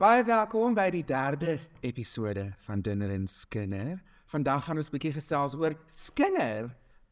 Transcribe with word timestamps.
Baie 0.00 0.22
welkom 0.24 0.72
by 0.72 0.86
die 0.94 1.02
derde 1.04 1.58
episode 1.84 2.46
van 2.64 2.80
Dinner 2.80 3.10
en 3.12 3.26
Skinner. 3.28 3.98
Vandag 4.32 4.64
gaan 4.64 4.78
ons 4.80 4.88
'n 4.88 4.96
bietjie 4.96 5.12
gesels 5.12 5.54
oor 5.54 5.74
Skinner. 5.86 6.70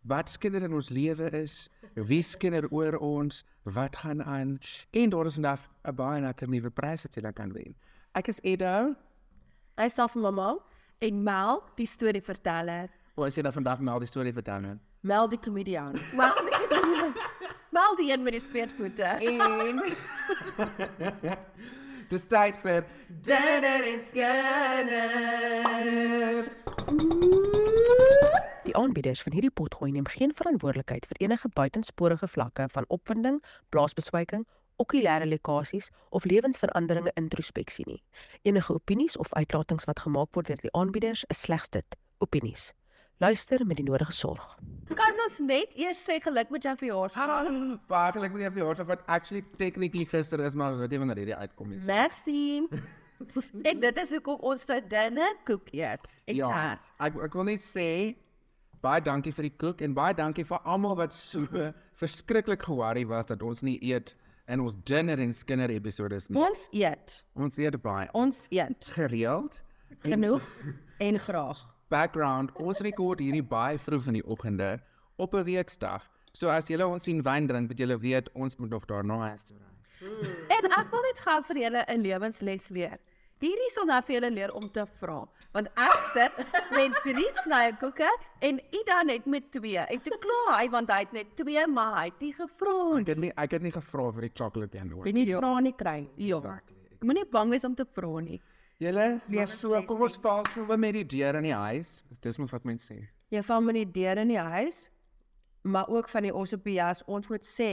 Wat 0.08 0.28
Skinner 0.28 0.62
in 0.62 0.72
ons 0.72 0.88
lewe 0.88 1.28
is, 1.36 1.68
wie 1.94 2.22
Skinner 2.22 2.64
oor 2.70 2.96
ons, 2.96 3.44
wat 3.64 3.96
gaan 3.96 4.24
aan 4.24 4.58
en 4.90 5.10
daar 5.10 5.26
is 5.26 5.34
vandag 5.34 5.68
'n 5.84 5.94
baie 5.94 6.20
lekker 6.20 6.48
nuwe 6.48 6.70
prys 6.70 7.02
wat 7.02 7.14
jy 7.14 7.32
kan 7.32 7.52
wen. 7.52 7.76
Ek 8.14 8.28
is 8.28 8.40
Edo. 8.42 8.96
Hy 9.76 9.88
sê 9.88 10.08
vir 10.10 10.22
mamma 10.22 10.56
en 10.98 11.22
Mel, 11.22 11.62
die 11.76 11.86
storieverteller. 11.86 12.88
O, 13.16 13.24
as 13.24 13.34
jy 13.36 13.42
nou 13.42 13.52
vandag 13.52 13.80
Mel 13.80 13.98
die 13.98 14.08
storie 14.08 14.32
vertel 14.32 14.60
nou. 14.60 14.78
Mel 15.00 15.28
die 15.28 15.38
komedian. 15.38 15.92
Wel, 16.16 16.34
Mel 17.76 17.96
die 17.96 18.12
een 18.12 18.22
met 18.22 18.32
die 18.32 18.40
speetvoete. 18.40 19.04
En 19.04 19.36
Dis 22.08 22.24
tyd 22.24 22.56
vir 22.62 22.86
Dinner 23.20 23.82
en 23.84 24.00
Skinner. 24.00 25.58
Die 28.64 28.76
aanbieders 28.76 29.20
van 29.22 29.32
hierdie 29.36 29.52
potgooi 29.52 29.90
neem 29.92 30.08
geen 30.08 30.32
verantwoordelikheid 30.36 31.04
vir 31.10 31.20
enige 31.26 31.48
buitensporige 31.52 32.28
vlakke 32.28 32.68
van 32.72 32.88
opwinding, 32.88 33.42
blaasbeswyking, 33.68 34.46
okulêre 34.80 35.26
lekkasies 35.28 35.90
of 36.08 36.24
lewensveranderende 36.24 37.12
introspeksie 37.14 37.84
nie. 37.86 38.02
Enige 38.42 38.72
opinies 38.72 39.16
of 39.16 39.34
uitlatings 39.34 39.84
wat 39.84 40.00
gemaak 40.00 40.32
word 40.32 40.46
deur 40.48 40.64
die 40.64 40.72
aanbieders 40.72 41.24
is 41.28 41.40
slegs 41.44 41.68
dit, 41.76 41.96
opinies. 42.24 42.72
Luister 43.18 43.64
met 43.66 43.76
die 43.80 43.84
nodige 43.86 44.12
sorg. 44.14 44.44
Kan 44.94 45.16
ons 45.24 45.38
net 45.42 45.72
eers 45.74 45.98
sê 46.06 46.20
geluk 46.22 46.52
met 46.54 46.62
jou 46.68 46.74
verjaarsdag? 46.78 47.48
Baie 47.90 48.12
geluk 48.14 48.32
met 48.36 48.44
jou 48.46 48.52
verjaarsdag 48.54 48.86
wat 48.92 49.02
actually 49.10 49.42
technically 49.58 50.04
gister 50.06 50.38
is, 50.46 50.54
maar 50.54 50.70
ons 50.76 50.78
weet 50.84 50.94
nie 50.94 51.00
wanneer 51.02 51.18
hierdie 51.24 51.36
uitkom 51.40 51.72
nie. 51.72 51.80
Merci. 51.88 52.68
en 53.68 53.80
dit 53.82 53.98
is 54.04 54.12
hoekom 54.14 54.38
ons 54.52 54.62
vir 54.70 54.84
dinner 54.92 55.34
koek 55.48 55.72
eet. 55.74 56.06
Ek 56.30 56.38
Ja. 56.38 56.52
Ek 57.02 57.18
ek 57.26 57.34
wil 57.34 57.48
net 57.50 57.64
sê 57.64 57.88
baie 58.84 59.02
dankie 59.02 59.32
vir 59.34 59.48
die 59.48 59.56
koek 59.64 59.82
en 59.82 59.96
baie 59.98 60.14
dankie 60.14 60.44
vir 60.46 60.62
almal 60.62 60.94
wat 61.00 61.16
so 61.16 61.42
verskriklik 62.02 62.62
ge-worry 62.68 63.02
was 63.10 63.26
dat 63.32 63.42
ons 63.42 63.64
nie 63.66 63.74
eet 63.82 64.14
in 64.48 64.62
ons 64.62 64.76
dinner 64.86 65.18
en 65.20 65.34
skinner 65.34 65.74
episodes 65.74 66.30
nie. 66.30 66.38
Ons 66.38 66.68
eet. 66.70 67.18
Ons 67.34 67.58
eet 67.58 67.80
baie 67.82 68.06
Ons 68.14 68.46
eet 68.54 68.92
gereeld. 68.94 69.58
genoeg 70.06 70.46
en 71.08 71.18
graag. 71.18 71.66
Background, 71.88 72.52
ons 72.60 72.80
rekord 72.84 73.22
hierdie 73.24 73.44
baie 73.44 73.78
vroeg 73.80 74.10
in 74.10 74.18
die 74.18 74.26
oggende 74.26 74.78
op 75.16 75.34
'n 75.34 75.44
weeksdag. 75.44 76.04
So 76.32 76.48
as 76.48 76.68
julle 76.68 76.86
ons 76.86 77.04
sien 77.04 77.22
wyn 77.22 77.46
drink, 77.46 77.68
moet 77.68 77.78
julle 77.78 77.98
weet 77.98 78.28
ons 78.34 78.56
moet 78.56 78.70
nog 78.70 78.84
daarna 78.86 79.18
huis 79.28 79.42
toe 79.42 79.56
ry. 79.56 79.68
En 80.56 80.70
ek 80.70 80.90
wil 80.90 81.02
net 81.02 81.20
gou 81.20 81.42
vir 81.42 81.56
julle 81.56 81.84
'n 81.88 82.02
lewensles 82.02 82.68
leer. 82.68 82.98
Hierdie 83.38 83.70
sal 83.70 83.86
nou 83.86 84.02
vir 84.02 84.14
julle 84.16 84.30
leer 84.30 84.52
om 84.52 84.68
te 84.68 84.84
vra, 84.98 85.18
want 85.54 85.68
ek 85.78 85.98
sit 86.12 86.32
met 86.76 86.92
drie 87.04 87.28
snykoeke 87.44 88.08
en 88.40 88.60
Ida 88.74 89.02
net 89.02 89.26
met 89.26 89.52
twee. 89.54 89.78
Ek 89.78 90.02
te 90.02 90.18
kla 90.18 90.58
hy 90.58 90.68
want 90.68 90.90
hy 90.90 90.98
het 90.98 91.12
net 91.12 91.36
twee, 91.36 91.66
maar 91.66 92.00
hy 92.00 92.04
het 92.04 92.20
nie 92.20 92.32
gevra 92.32 92.76
nie. 92.94 93.00
Ek 93.00 93.06
het 93.06 93.18
nie 93.18 93.32
ek 93.36 93.50
het 93.50 93.62
nie 93.62 93.72
gevra 93.72 94.12
vir 94.12 94.20
die 94.22 94.32
chocolate 94.34 94.78
een 94.78 94.90
hoor. 94.90 95.04
Wie 95.04 95.12
nie 95.12 95.26
vra 95.34 95.60
nie 95.60 95.72
kry. 95.72 96.08
Ja. 96.16 96.60
Moenie 97.00 97.24
bang 97.30 97.50
wees 97.50 97.64
om 97.64 97.74
te 97.78 97.86
vra 97.86 98.20
nie. 98.20 98.40
Julle, 98.78 99.20
maar 99.26 99.48
so 99.50 99.74
kom 99.82 100.02
ons 100.06 100.16
val 100.22 100.44
sommer 100.54 100.78
met 100.78 100.94
die 100.94 101.06
deur 101.18 101.34
in 101.40 101.48
die 101.48 101.54
huis. 101.56 101.96
Dis 102.22 102.38
mos 102.38 102.52
wat 102.54 102.64
mense 102.68 102.92
sê. 102.92 103.00
Jy 103.34 103.42
val 103.42 103.60
met 103.66 103.74
die 103.74 103.88
deur 103.90 104.20
in 104.22 104.28
die 104.28 104.38
huis, 104.38 104.84
maar 105.66 105.88
ook 105.90 106.08
van 106.08 106.22
die 106.28 106.34
Osopias. 106.34 107.02
Ons 107.06 107.28
moet 107.28 107.44
sê 107.44 107.72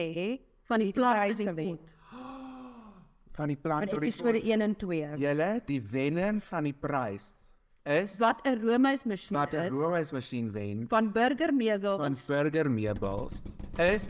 Van 0.65 0.81
die 0.81 0.91
plaas 0.91 1.37
gewen. 1.37 1.77
Van 3.35 3.51
die 3.51 3.57
plan 3.59 3.83
Van 3.83 3.91
vir 3.91 4.05
episode 4.07 4.39
1 4.41 4.61
en 4.65 4.75
2. 4.81 5.09
Julle, 5.21 5.49
die 5.67 5.81
wenner 5.91 6.39
van 6.49 6.63
die 6.65 6.73
prys 6.73 7.27
is 7.85 8.15
wat 8.17 8.41
'n 8.47 8.57
roomhuismasjien 8.63 9.37
wat 9.37 9.53
'n 9.53 9.59
is 9.67 9.69
roomhuismasjien 9.69 10.51
wen 10.51 10.87
van 10.89 11.11
Burger 11.11 11.53
Meubels. 11.53 12.01
van 12.01 12.15
Burger 12.27 12.71
Meubels 12.71 13.44
is 13.77 14.09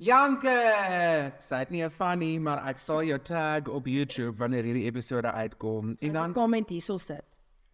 Janke. 0.00 1.32
Sy 1.44 1.58
het 1.60 1.70
nie 1.70 1.82
'n 1.84 1.90
funny, 1.90 2.38
maar 2.38 2.66
ek 2.68 2.78
sal 2.78 3.02
jou 3.04 3.18
tag 3.18 3.68
op 3.68 3.86
YouTube 3.86 4.38
wanneer 4.38 4.64
hierdie 4.64 4.84
episode 4.86 5.30
uitkom 5.32 5.96
en 6.00 6.12
dan 6.12 6.32
Comment 6.32 6.68
hierso 6.68 6.96
sit. 6.96 7.24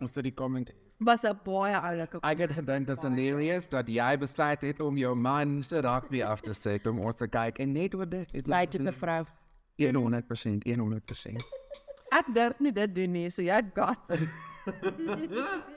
ons 0.00 0.12
sit 0.12 0.24
die 0.24 0.34
comment. 0.34 0.70
was 0.98 1.22
'n 1.24 1.38
baie 1.44 1.76
oulike. 1.76 2.18
Ek 2.22 2.38
het 2.38 2.52
gedink 2.52 2.86
dit 2.86 2.96
is 2.96 3.02
hilarious 3.02 3.68
dat 3.68 3.86
jy 3.86 4.16
besluit 4.18 4.60
het 4.60 4.80
om 4.80 4.96
jou 4.96 5.14
man 5.14 5.62
se 5.62 5.80
rugby 5.80 6.22
af 6.22 6.40
te 6.40 6.52
sit 6.52 6.86
om 6.86 6.98
ons 6.98 7.16
te 7.16 7.28
kyk 7.28 7.58
en 7.60 7.72
net 7.72 7.94
oor 7.94 8.06
dit. 8.08 8.32
het 8.32 8.44
Buite 8.46 8.78
mevrou. 8.78 9.24
100%, 9.78 10.64
100%. 10.64 11.42
Ek 12.10 12.24
durf 12.34 12.58
nie 12.60 12.72
dit 12.72 12.94
doen 12.94 13.12
nie, 13.12 13.30
so 13.30 13.42
jy 13.42 13.62
got. 13.74 13.98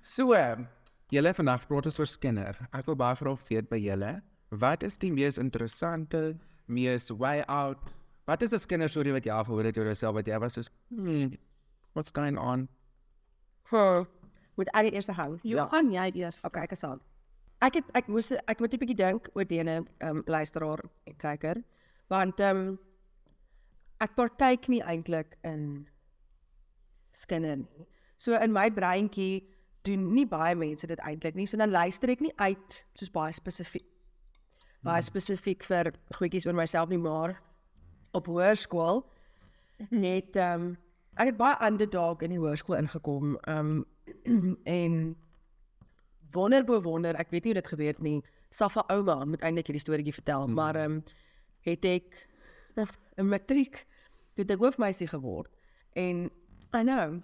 So, 0.00 0.32
julle 1.10 1.34
vandag 1.34 1.66
praat 1.66 1.86
ons 1.86 1.98
oor 1.98 2.06
Skinner. 2.06 2.68
Ek 2.72 2.86
wil 2.86 2.94
baie 2.94 3.16
graag 3.16 3.40
weet 3.48 3.68
by 3.68 3.76
julle, 3.76 4.22
wat 4.50 4.82
is 4.82 4.98
die 4.98 5.10
mees 5.12 5.38
interessante, 5.38 6.36
mees 6.66 7.10
way 7.10 7.42
out? 7.48 7.78
Wat 8.26 8.42
is 8.42 8.52
'n 8.52 8.58
Skinner 8.58 8.88
storie 8.88 9.12
wat 9.12 9.24
jy 9.24 9.32
al 9.32 9.44
gehoor 9.44 9.64
het 9.64 9.76
oor 9.78 9.84
jouself 9.84 10.14
wat 10.14 10.26
jy 10.26 10.38
was 10.38 10.52
soos, 10.52 10.70
hmm, 10.88 11.32
what's 11.94 12.10
going 12.10 12.38
on? 12.38 12.68
Moet 14.56 14.68
ek 14.72 14.88
die 14.88 14.94
eerste 14.96 15.12
hou? 15.12 15.38
Jy 15.42 15.54
Ja. 15.56 15.66
gaan 15.68 15.90
jy 15.92 16.10
eers. 16.14 16.38
Okay, 16.44 16.62
ek 16.62 16.72
is 16.72 16.84
aan. 16.84 17.00
Ek 17.60 17.74
het 17.74 17.84
ek 17.94 18.08
moes 18.08 18.32
ek 18.32 18.60
moet 18.60 18.72
'n 18.74 18.78
bietjie 18.78 18.96
dink 18.96 19.28
oor 19.34 19.44
die 19.44 19.58
ene 19.58 19.84
um, 20.00 20.22
luisteraar 20.26 20.80
en 21.06 21.16
kyker 21.16 21.62
want 22.08 22.40
ehm 22.40 22.56
um, 22.56 22.78
ek 24.00 24.14
partyk 24.14 24.68
nie 24.68 24.82
eintlik 24.82 25.36
in 25.44 25.88
skinner 27.12 27.56
nie. 27.56 27.86
So 28.16 28.34
in 28.34 28.52
my 28.52 28.70
breintjie 28.70 29.46
doen 29.82 30.12
nie 30.14 30.26
baie 30.26 30.54
mense 30.54 30.86
dit 30.86 30.98
eintlik 30.98 31.34
nie. 31.34 31.46
So 31.46 31.56
dan 31.56 31.70
luister 31.70 32.10
ek 32.10 32.20
nie 32.20 32.32
uit 32.36 32.84
soos 32.94 33.10
baie 33.10 33.32
spesifiek. 33.32 33.86
Baie 34.86 35.02
spesifiek 35.02 35.64
vir 35.66 35.88
goedjies 36.14 36.44
oor 36.46 36.54
myself 36.54 36.90
nie, 36.92 37.00
maar 37.02 37.32
op 38.14 38.28
hoërskool 38.30 39.02
net 39.90 40.36
ehm 40.38 40.62
um, 40.62 40.74
ek 41.16 41.32
het 41.32 41.38
baie 41.40 41.56
underdog 41.64 42.22
in 42.22 42.34
die 42.34 42.38
hoërskool 42.38 42.78
ingekom. 42.78 43.34
Ehm 43.50 43.82
um, 44.30 44.56
en 44.78 45.16
wonder 46.32 46.64
bo 46.64 46.78
wonder, 46.84 47.18
ek 47.18 47.34
weet 47.34 47.44
nie 47.44 47.54
hoe 47.54 47.60
dit 47.60 47.72
gebeur 47.72 47.92
het 47.94 48.02
nie. 48.04 48.20
Safa 48.54 48.84
ouma 48.92 49.24
moet 49.24 49.42
eintlik 49.42 49.72
hierdie 49.72 49.82
storieetjie 49.82 50.14
vertel, 50.20 50.46
mm. 50.46 50.54
maar 50.54 50.78
ehm 50.78 50.98
um, 50.98 51.02
het 51.66 51.84
ek 51.84 52.22
'n 53.18 53.26
matriek 53.26 53.82
toe 54.36 54.46
ek 54.46 54.62
hoofmeisie 54.62 55.08
geword. 55.10 55.50
En 55.94 56.30
I 56.74 56.82
know. 56.82 57.20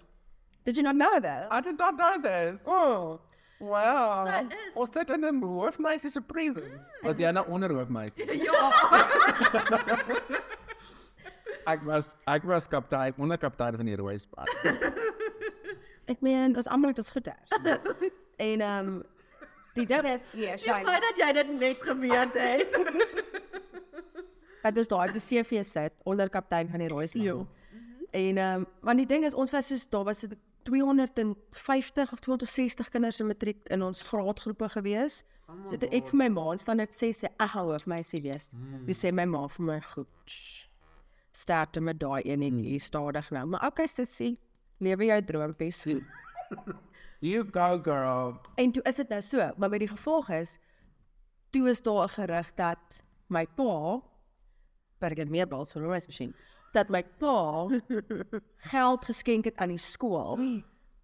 Did 0.65 0.75
you 0.75 0.83
not 0.83 0.95
know 0.95 1.19
that? 1.21 1.47
I 1.51 1.61
did 1.61 1.77
not 1.77 1.95
know 1.95 2.19
this. 2.19 2.67
Oh. 2.67 3.19
Wow. 3.63 4.27
So 4.27 4.31
is. 4.49 4.73
Ons 4.75 4.89
sit 4.93 5.09
in 5.09 5.23
'n 5.25 5.41
hoofmeisie 5.41 6.09
se 6.09 6.21
presence. 6.21 6.83
Was 7.01 7.17
jy 7.17 7.31
nou 7.31 7.45
onder 7.47 7.69
hoofmeisie? 7.71 8.25
Ja. 8.47 8.71
Ek 11.65 11.79
was 11.87 12.15
ek 12.27 12.43
was 12.43 12.67
kaptein, 12.67 13.13
onder 13.17 13.37
kaptein 13.39 13.75
van 13.79 13.85
die 13.87 13.95
rooi 13.95 14.17
span. 14.19 14.43
Ek 16.11 16.19
meen, 16.19 16.51
ons 16.59 16.67
almal 16.67 16.89
het 16.91 16.97
ons 16.99 17.09
goed 17.15 17.23
daar. 17.23 17.39
en 18.35 18.61
ehm 18.61 18.87
um, 18.87 19.03
die 19.73 19.85
ding 19.87 20.03
is 20.05 20.21
ja, 20.35 20.51
Jy 20.51 20.57
shine. 20.57 20.83
weet 20.89 21.01
dat 21.07 21.15
jy 21.21 21.29
dit 21.39 21.47
net 21.59 21.77
geweet 21.87 22.33
het. 22.33 22.71
Dit 24.63 24.77
is 24.83 24.87
daai 24.91 25.07
op 25.07 25.13
die 25.15 25.21
CV 25.23 25.63
sit 25.65 25.93
onder 26.03 26.27
kaptein 26.29 26.67
van 26.69 26.79
die 26.83 26.87
rooi 26.91 27.07
span. 27.07 27.23
Ja. 27.23 27.39
En 28.11 28.37
ehm 28.37 28.55
um, 28.59 28.65
want 28.81 28.97
die 28.97 29.07
ding 29.07 29.23
is 29.25 29.33
ons 29.33 29.51
was 29.55 29.67
soos 29.71 29.87
daar 29.89 30.03
was 30.03 30.23
'n 30.27 30.35
250 30.63 32.11
of 32.11 32.19
260 32.19 32.89
kinders 32.89 33.19
in 33.19 33.27
matriek 33.27 33.67
in 33.73 33.83
ons 33.83 34.01
graadgroepe 34.07 34.69
gewees. 34.69 35.23
Oh 35.49 35.59
so 35.69 35.77
toe 35.77 35.89
ek 35.91 36.07
vir 36.11 36.19
my 36.23 36.29
ma 36.33 36.55
standaard 36.57 36.95
sê 36.95 37.11
sy 37.15 37.29
ek 37.31 37.53
hou 37.55 37.69
of 37.75 37.87
my 37.89 38.01
CV 38.03 38.31
wees. 38.31 38.49
Mm. 38.55 38.85
Dis 38.87 39.03
sê 39.03 39.11
my 39.11 39.25
ma 39.29 39.45
vir 39.47 39.67
my 39.69 39.79
goed. 39.93 40.37
Start 41.33 41.79
met 41.81 41.99
daai 41.99 42.21
enetjie 42.29 42.79
stadig 42.79 43.29
nou. 43.33 43.45
Maar 43.55 43.67
okay, 43.67 43.87
sit 43.87 44.11
sê 44.11 44.33
lewe 44.83 45.09
jou 45.11 45.21
droompies. 45.31 45.85
You 47.23 47.45
go 47.49 47.79
girl. 47.79 48.35
En 48.59 48.71
toe 48.75 48.83
is 48.83 48.95
dit 48.99 49.09
nou 49.09 49.21
so, 49.23 49.45
maar 49.57 49.69
met 49.71 49.79
die 49.79 49.87
gevolg 49.87 50.29
is 50.35 50.57
toe 51.55 51.69
is 51.69 51.81
daar 51.81 52.03
'n 52.03 52.09
gerug 52.09 52.49
dat 52.55 53.03
my 53.27 53.45
pa 53.45 54.01
Burger 54.99 55.27
Meubels 55.27 55.69
so 55.69 55.79
roos 55.79 56.07
masjien 56.07 56.33
dat 56.73 56.89
my 56.89 57.03
pa 57.21 57.69
geld 58.73 59.05
geskenk 59.05 59.45
het 59.45 59.57
aan 59.61 59.73
die 59.73 59.81
skool 59.81 60.37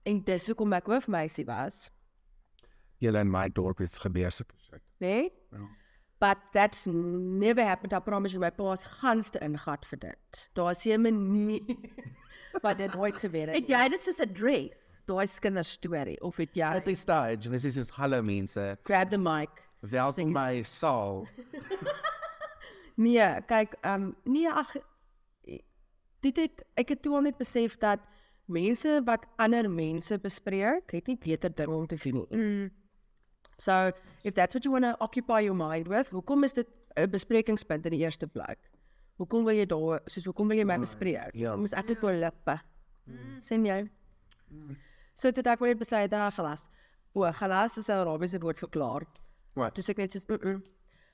en 0.03 0.23
dis 0.25 0.47
hoekom 0.49 0.73
ek 0.73 0.89
hoofmeisie 0.89 1.45
was, 1.45 1.89
Julle 2.99 3.21
in 3.23 3.29
my 3.31 3.47
dorp 3.55 3.79
het 3.79 3.95
gebeur 4.03 4.31
shit. 4.31 4.49
né? 4.71 4.79
Nee? 4.97 5.31
Ja. 5.51 5.67
But 6.19 6.37
that's 6.51 6.85
never 6.85 7.63
happened. 7.63 7.93
I 7.93 7.99
promise 7.99 8.33
you 8.33 8.41
my 8.41 8.49
pa's 8.51 8.83
ganste 8.83 9.39
ingat 9.39 9.85
vir 9.87 9.99
dit. 9.99 10.49
Daar's 10.53 10.85
'n 10.85 11.01
manier 11.01 11.61
wat 12.63 12.77
dit 12.77 12.95
ooit 12.97 13.15
gebeur 13.15 13.47
het. 13.47 13.55
Het 13.55 13.67
jy 13.67 13.89
dit 13.89 14.03
soos 14.03 14.19
'n 14.19 14.33
dress? 14.33 14.99
Daai 15.05 15.27
kinderstorie 15.39 16.21
of 16.21 16.35
het 16.35 16.53
jy 16.53 16.75
At 16.75 16.85
die 16.85 16.95
stage, 16.95 17.49
dis 17.49 17.65
is 17.65 17.73
soos 17.73 17.89
hallo 17.89 18.21
mense. 18.21 18.77
Grab 18.83 19.09
the 19.09 19.17
mic. 19.17 19.49
Welkom 19.79 20.33
by 20.33 20.61
Saul. 20.63 21.27
Nee, 22.99 23.41
kyk, 23.47 23.77
ehm 23.81 24.01
um, 24.01 24.15
nee 24.23 24.49
ag 24.51 24.75
dit 26.21 26.37
ek 26.37 26.63
ek 26.75 26.89
het 26.95 27.01
toe 27.01 27.15
al 27.15 27.21
net 27.21 27.37
besef 27.37 27.77
dat 27.77 27.99
mense 28.49 29.01
wat 29.05 29.25
ander 29.37 29.69
mense 29.69 30.17
bespreek, 30.19 30.91
het 30.91 31.07
nie 31.07 31.17
beter 31.17 31.53
dinge 31.53 31.75
om 31.75 31.87
te 31.87 31.97
doen 32.01 32.13
nie. 32.13 32.37
Mm. 32.37 32.69
So, 33.59 33.91
if 34.23 34.33
that's 34.33 34.55
what 34.55 34.63
you 34.63 34.71
want 34.71 34.85
to 34.85 34.95
occupy 35.03 35.41
your 35.41 35.55
mind 35.55 35.87
with, 35.87 36.09
hoekom 36.09 36.43
is 36.43 36.53
dit 36.53 36.67
'n 36.95 37.09
besprekingspunt 37.09 37.85
in 37.85 37.91
die 37.91 37.99
eerste 37.99 38.27
plek? 38.27 38.59
Hoekom 39.17 39.43
wil 39.43 39.55
jy 39.55 39.65
daar 39.65 40.01
soos 40.05 40.25
hoekom 40.25 40.47
wil 40.47 40.57
jy 40.57 40.63
my 40.65 40.77
bespreek? 40.79 41.35
ja. 41.35 41.55
Is 41.63 41.73
ek 41.73 41.87
net 41.87 42.03
op 42.03 42.09
lippe? 42.09 42.59
sien 43.39 43.65
jy? 43.65 43.89
So 45.13 45.31
dit 45.31 45.47
ek 45.47 45.59
moet 45.59 45.73
net 45.73 45.81
besluit 45.81 46.11
daar 46.11 46.31
gelas. 46.31 46.69
O, 47.13 47.31
gelas 47.31 47.77
is 47.77 47.89
'n 47.89 47.91
Arabiese 47.91 48.39
woord 48.39 48.59
vir 48.59 48.69
klaar. 48.69 49.03
Wat? 49.55 49.75
Dis 49.75 49.89
ek 49.89 49.97
net 49.97 50.11
soos 50.11 50.25
mm 50.27 50.37
-mm. 50.41 50.61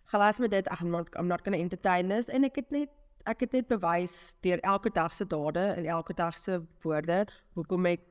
gelas 0.05 0.39
met 0.39 0.51
dit, 0.51 0.67
I'm 0.67 0.89
not 0.89 1.15
I'm 1.15 1.27
not 1.27 1.41
going 1.43 1.55
to 1.57 1.61
entertain 1.61 2.09
this 2.09 2.29
en 2.29 2.43
ek 2.43 2.55
het 2.55 2.71
net 2.71 2.89
ek 3.25 3.39
het 3.39 3.51
net 3.51 3.67
bewys 3.67 4.35
deur 4.41 4.59
elke 4.61 4.89
dag 4.93 5.13
se 5.15 5.25
dade 5.27 5.59
en 5.77 5.85
elke 5.85 6.13
dag 6.13 6.37
se 6.37 6.61
woorde 6.83 7.25
hoekom 7.53 7.85
ek 7.85 8.01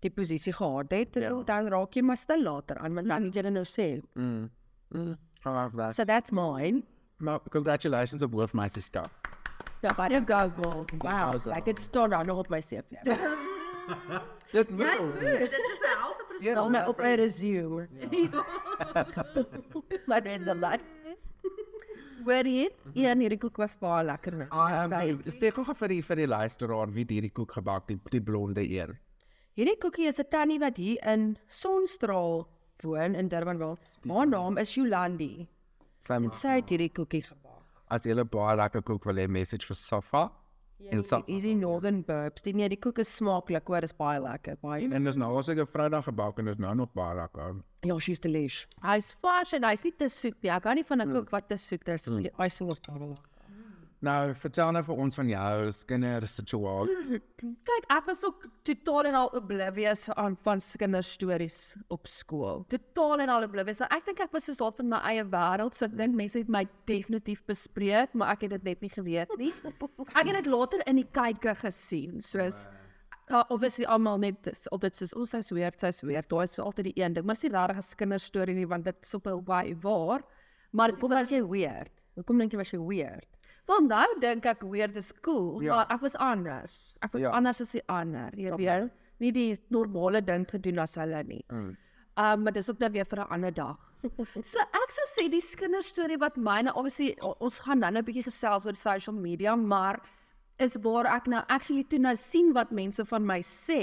die 0.00 0.10
posisie 0.10 0.52
gehad 0.52 0.90
het 0.90 1.16
en 1.16 1.22
Ja. 1.22 1.42
dan 1.44 1.68
raak 1.68 1.92
jy 1.94 2.02
maar 2.02 2.16
stil 2.16 2.42
later 2.42 2.78
aan 2.78 2.94
want 2.94 3.08
dan 3.08 3.22
moet 3.22 3.34
jy 3.34 3.42
dit 3.42 3.52
nou 3.52 3.64
sê. 3.64 4.00
Mm. 4.14 4.50
Mm. 4.90 5.16
I 5.46 5.48
love 5.48 5.76
that. 5.76 5.94
So 5.94 6.04
that's 6.04 6.30
mine. 6.30 6.82
Maar 7.16 7.40
congratulations 7.50 8.22
op 8.22 8.32
hoofmeister 8.32 8.82
stuff. 8.82 9.10
Ja, 9.82 9.94
but 9.94 10.10
You 10.10 10.24
go 10.26 10.50
girl. 10.62 10.84
wow, 10.98 11.56
ek 11.56 11.66
het 11.66 11.80
staan 11.80 12.10
daar 12.10 12.24
nog 12.26 12.38
op 12.38 12.48
my 12.48 12.60
CV. 12.60 12.90
Dit 14.52 14.70
moet. 14.70 15.20
dit 15.20 15.52
is 15.52 15.80
'n 15.80 15.98
helse 15.98 16.16
Ja, 16.40 16.54
Dan 16.54 16.70
my 16.70 16.84
op 16.86 16.96
my 16.98 17.14
resume. 17.14 17.88
Maar 20.06 20.22
dit 20.22 20.40
is 20.40 20.46
'n 20.46 20.58
lot. 20.58 20.78
Hoor 22.24 22.46
jy? 22.46 22.68
Ja, 22.94 23.14
nee, 23.14 23.28
die 23.28 23.38
koek 23.38 23.56
was 23.56 23.76
baie 23.78 24.04
lekker. 24.04 24.36
nee. 24.36 24.46
I 24.52 24.72
am 24.84 25.22
steek 25.26 25.54
gou 25.54 25.74
vir 25.74 25.88
die 25.88 26.02
vir 26.02 26.16
die 26.16 26.26
luisteraar 26.26 26.90
wie 26.92 27.04
hierdie 27.04 27.30
koek 27.32 27.52
gebak 27.52 27.86
die 27.88 27.98
die 28.10 28.20
blonde 28.20 28.62
een. 28.62 28.96
Hierdie 29.58 29.76
koekie 29.78 30.06
is 30.08 30.18
'n 30.20 30.28
tannie 30.30 30.58
wat 30.58 30.76
hier 30.76 30.98
in 31.06 31.36
Sonstraal 31.48 32.48
woon 32.82 33.14
in 33.14 33.28
Durbanville. 33.28 33.76
Haar 34.08 34.26
naam 34.26 34.56
is 34.58 34.74
Jolandi. 34.74 35.48
Sy 36.00 36.48
het 36.58 36.68
hierdie 36.70 36.92
koekie 36.92 37.22
gebak. 37.22 37.62
as 37.90 38.02
jy 38.04 38.12
'n 38.14 38.28
baie 38.28 38.56
lekker 38.56 38.82
koek 38.82 39.04
wil 39.04 39.14
hê 39.16 39.28
message 39.28 39.66
vir 39.66 39.74
Safa. 39.76 40.30
En 40.78 41.04
Safa. 41.04 41.26
Easy 41.26 41.52
Northern 41.54 42.02
Burbs. 42.06 42.42
Die 42.42 42.54
nee, 42.54 42.68
die 42.70 42.78
koek 42.78 43.00
is 43.02 43.10
smaaklik, 43.16 43.66
hoor, 43.66 43.82
is 43.82 43.94
baie 43.98 44.20
lekker. 44.22 44.58
Baie. 44.62 44.86
En 44.94 45.04
dis 45.04 45.16
nou 45.18 45.32
as 45.38 45.48
ek 45.48 45.58
'n 45.58 45.66
Vrydag 45.66 46.04
gebak 46.04 46.38
en 46.38 46.44
dis 46.44 46.56
nou 46.58 46.74
nog 46.74 46.92
baie 46.94 47.16
lekker. 47.16 47.56
Ja, 47.82 47.98
she's 47.98 48.20
delish. 48.20 48.66
Hy's 48.82 49.16
vars 49.20 49.52
en 49.52 49.64
hy's 49.64 49.82
nie 49.82 49.92
te 49.92 50.08
soet 50.08 50.36
nie. 50.42 50.50
Ek 50.50 50.64
hou 50.64 50.74
nie 50.74 50.84
van 50.84 51.02
'n 51.02 51.12
koek 51.12 51.30
wat 51.30 51.48
te 51.48 51.56
soet 51.56 51.88
is. 51.88 52.04
Die 52.04 52.30
icing 52.38 52.70
is 52.70 52.80
baie 52.80 52.98
lekker. 52.98 53.24
Nou, 54.00 54.30
vertel 54.38 54.70
nou 54.76 54.82
vir 54.86 55.00
ons 55.02 55.16
van 55.18 55.30
jou 55.32 55.70
skinder 55.74 56.26
situasie. 56.30 57.18
Kyk, 57.66 57.86
ek 57.90 58.06
was 58.06 58.20
ook 58.22 58.44
totaal 58.68 59.08
en 59.10 59.16
al 59.18 59.30
oblivious 59.34 60.04
aan 60.14 60.36
van 60.44 60.62
kinderstories 60.78 61.74
op 61.90 62.06
skool. 62.06 62.62
Totaal 62.70 63.24
en 63.24 63.32
al 63.34 63.46
oblivious. 63.48 63.80
Ek 63.88 64.06
dink 64.06 64.22
ek 64.22 64.36
was 64.36 64.46
so 64.46 64.54
half 64.62 64.78
in 64.78 64.92
my 64.92 65.00
eie 65.10 65.24
wêreld, 65.26 65.74
so 65.74 65.88
ek 65.88 65.96
dink 65.98 66.14
mense 66.14 66.38
het 66.38 66.48
my 66.48 66.62
definitief 66.86 67.42
bespreek, 67.50 68.14
maar 68.14 68.36
ek 68.36 68.46
het 68.46 68.54
dit 68.58 68.68
net 68.70 68.86
nie 68.86 68.92
geweet 68.92 69.34
nie. 69.40 69.50
Ek 70.14 70.30
het 70.30 70.36
dit 70.44 70.50
later 70.52 70.84
in 70.86 71.02
die 71.02 71.08
kykke 71.10 71.56
gesien, 71.64 72.20
soos 72.22 72.68
Ja, 73.28 73.42
obviously 73.52 73.84
almal 73.84 74.16
net 74.22 74.38
dis 74.46 74.62
altyd 74.72 74.96
soos 74.96 75.10
ons 75.12 75.34
sy's 75.34 75.50
weer, 75.52 75.74
sy's 75.76 75.98
weer. 76.00 76.24
Daai 76.30 76.46
is 76.46 76.56
altyd 76.64 76.86
die 76.88 77.02
een 77.02 77.12
ding, 77.12 77.26
maar 77.28 77.36
dis 77.36 77.44
nie 77.44 77.52
regtig 77.52 77.76
'n 77.76 77.98
kinderstorie 78.00 78.54
nie 78.56 78.64
want 78.66 78.84
dit 78.84 78.96
is 79.02 79.14
op 79.14 79.26
'n 79.26 79.44
baie 79.44 79.74
waar. 79.82 80.22
Maar 80.72 80.90
Hoekom 80.90 81.10
was 81.10 81.30
jy 81.30 81.42
weird? 81.42 81.92
Hoekom 82.14 82.38
dink 82.38 82.52
jy 82.52 82.58
was 82.58 82.70
jy 82.70 82.78
weird? 82.78 83.37
Wel 83.68 83.80
nou 83.86 84.06
dink 84.20 84.46
ek 84.48 84.62
weird 84.64 84.96
is 84.96 85.12
cool, 85.22 85.60
Ja. 85.62 85.74
maar 85.74 85.86
ek 85.94 86.00
was 86.00 86.16
anders. 86.16 86.78
Ek 87.02 87.12
was 87.12 87.22
Ja. 87.22 87.30
anders 87.30 87.60
as 87.60 87.72
die 87.72 87.82
ander, 87.88 88.30
jy 88.36 88.50
weet. 88.56 88.90
Nie 89.20 89.32
die 89.32 89.58
normale 89.70 90.22
ding 90.22 90.46
gedoen 90.48 90.78
as 90.78 90.94
hulle 90.94 91.22
nie. 91.24 91.44
Mm. 91.50 91.76
Um 92.16 92.42
maar 92.42 92.52
dis 92.52 92.70
ook 92.70 92.78
nou 92.78 92.90
weer 92.90 93.04
vir 93.04 93.18
'n 93.18 93.28
ander 93.30 93.50
dag. 93.52 93.76
so 94.42 94.58
ek 94.60 94.90
sou 94.90 95.06
sê 95.06 95.28
die 95.30 95.42
kinderstorie 95.42 96.18
wat 96.18 96.36
myne 96.36 96.72
obviously 96.74 97.16
ons 97.40 97.58
gaan 97.60 97.80
dan 97.80 97.96
'n 97.96 98.04
bietjie 98.04 98.24
gesels 98.24 98.64
oor 98.66 98.74
social 98.74 99.14
media, 99.16 99.56
maar 99.56 100.00
is 100.58 100.74
waar 100.82 101.06
ek 101.06 101.28
nou 101.30 101.40
actually 101.54 101.84
toe 101.86 102.00
nou 102.02 102.14
sien 102.18 102.50
wat 102.56 102.72
mense 102.74 103.04
van 103.06 103.26
my 103.26 103.38
sê, 103.46 103.82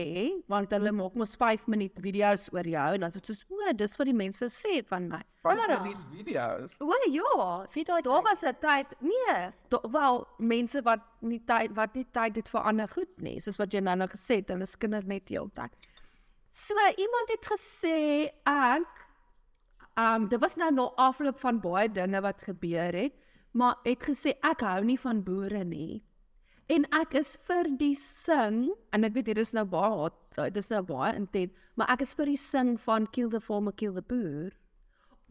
want 0.51 0.73
hulle 0.75 0.91
maak 0.95 1.15
mos 1.15 1.35
5 1.39 1.69
minuut 1.71 2.01
video's 2.03 2.49
oor 2.51 2.67
jou 2.67 2.87
en 2.97 3.05
dan 3.05 3.13
is 3.13 3.19
dit 3.19 3.29
soos 3.31 3.45
o, 3.47 3.71
dis 3.79 3.95
wat 3.99 4.09
die 4.09 4.15
mense 4.17 4.49
sê 4.51 4.81
van 4.89 5.07
my. 5.13 5.21
Baie 5.45 5.61
van 5.61 5.85
die 5.85 5.95
video's. 6.17 6.75
O 6.83 6.97
ja, 7.13 7.45
vir 7.71 7.87
daai 7.87 8.01
daar 8.03 8.23
was 8.27 8.43
'n 8.43 8.55
tyd. 8.59 8.91
Nee, 8.99 9.37
da, 9.69 9.79
wel 9.87 10.27
mense 10.39 10.81
wat 10.83 11.05
nie 11.21 11.39
tyd 11.39 11.71
wat 11.75 11.95
nie 11.95 12.07
tyd 12.11 12.35
het 12.35 12.49
vir 12.49 12.61
ander 12.61 12.87
goed 12.87 13.21
nie, 13.21 13.39
soos 13.39 13.57
wat 13.57 13.71
jy 13.73 13.79
nou 13.79 13.95
nou 13.95 14.07
gesê 14.07 14.41
het, 14.43 14.49
hulle 14.49 14.67
is 14.67 14.75
kinders 14.75 15.05
net 15.05 15.29
heeltyd. 15.29 15.71
So 16.51 16.75
iemand 16.97 17.29
het 17.29 17.45
gesê 17.51 18.31
ek 18.45 18.87
um 19.95 20.27
dit 20.27 20.39
was 20.41 20.57
nou 20.57 20.71
na 20.71 20.89
afloop 20.97 21.39
van 21.39 21.61
baie 21.61 21.87
dinge 21.87 22.21
wat 22.21 22.41
gebeur 22.41 22.91
het, 22.91 23.13
maar 23.53 23.79
het 23.85 24.03
gesê 24.03 24.35
ek 24.43 24.59
hou 24.59 24.83
nie 24.83 24.99
van 24.99 25.23
boere 25.23 25.63
nie. 25.63 26.03
En 26.67 26.85
ek 26.97 27.13
is 27.19 27.35
vir 27.45 27.67
die 27.77 27.93
sing 27.99 28.71
en 28.95 29.05
ek 29.05 29.13
weet 29.13 29.27
dit 29.29 29.37
is 29.37 29.53
nou 29.53 29.65
baie 29.69 29.91
hot, 29.93 30.15
uh, 30.37 30.47
dit 30.49 30.57
is 30.57 30.71
nou 30.73 30.81
baie 30.87 31.11
intent, 31.13 31.53
maar 31.77 31.91
ek 31.93 32.01
is 32.07 32.15
vir 32.17 32.31
die 32.31 32.39
sing 32.41 32.71
van 32.81 33.05
Kill 33.13 33.29
the 33.29 33.41
Farmer 33.41 33.75
Kill 33.75 33.93
the 33.93 34.01
Boer 34.01 34.55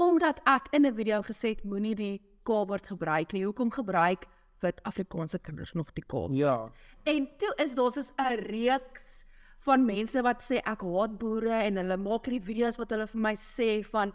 omdat 0.03 0.41
ek 0.51 0.69
in 0.75 0.87
'n 0.87 0.95
video 0.95 1.23
gesê 1.23 1.55
het 1.55 1.65
moenie 1.65 1.95
die 1.95 2.23
K-woord 2.45 2.87
gebruik 2.87 3.33
nie. 3.33 3.45
Hoekom 3.45 3.71
gebruik 3.71 4.27
wit 4.61 4.83
Afrikaanse 4.83 5.39
kinders 5.39 5.73
nog 5.73 5.93
die 5.95 6.03
K? 6.03 6.29
Ja. 6.31 6.71
En 7.05 7.29
toe 7.39 7.55
is 7.57 7.75
daar 7.75 7.93
soos 7.93 8.13
'n 8.19 8.35
reeks 8.51 9.25
van 9.59 9.85
mense 9.85 10.23
wat 10.23 10.43
sê 10.43 10.61
ek 10.65 10.83
haat 10.83 11.19
boere 11.19 11.63
en 11.63 11.77
hulle 11.77 11.97
maak 11.97 12.27
hierdie 12.27 12.47
video's 12.47 12.79
wat 12.79 12.91
hulle 12.91 13.07
vir 13.07 13.21
my 13.21 13.35
sê 13.35 13.85
van 13.93 14.13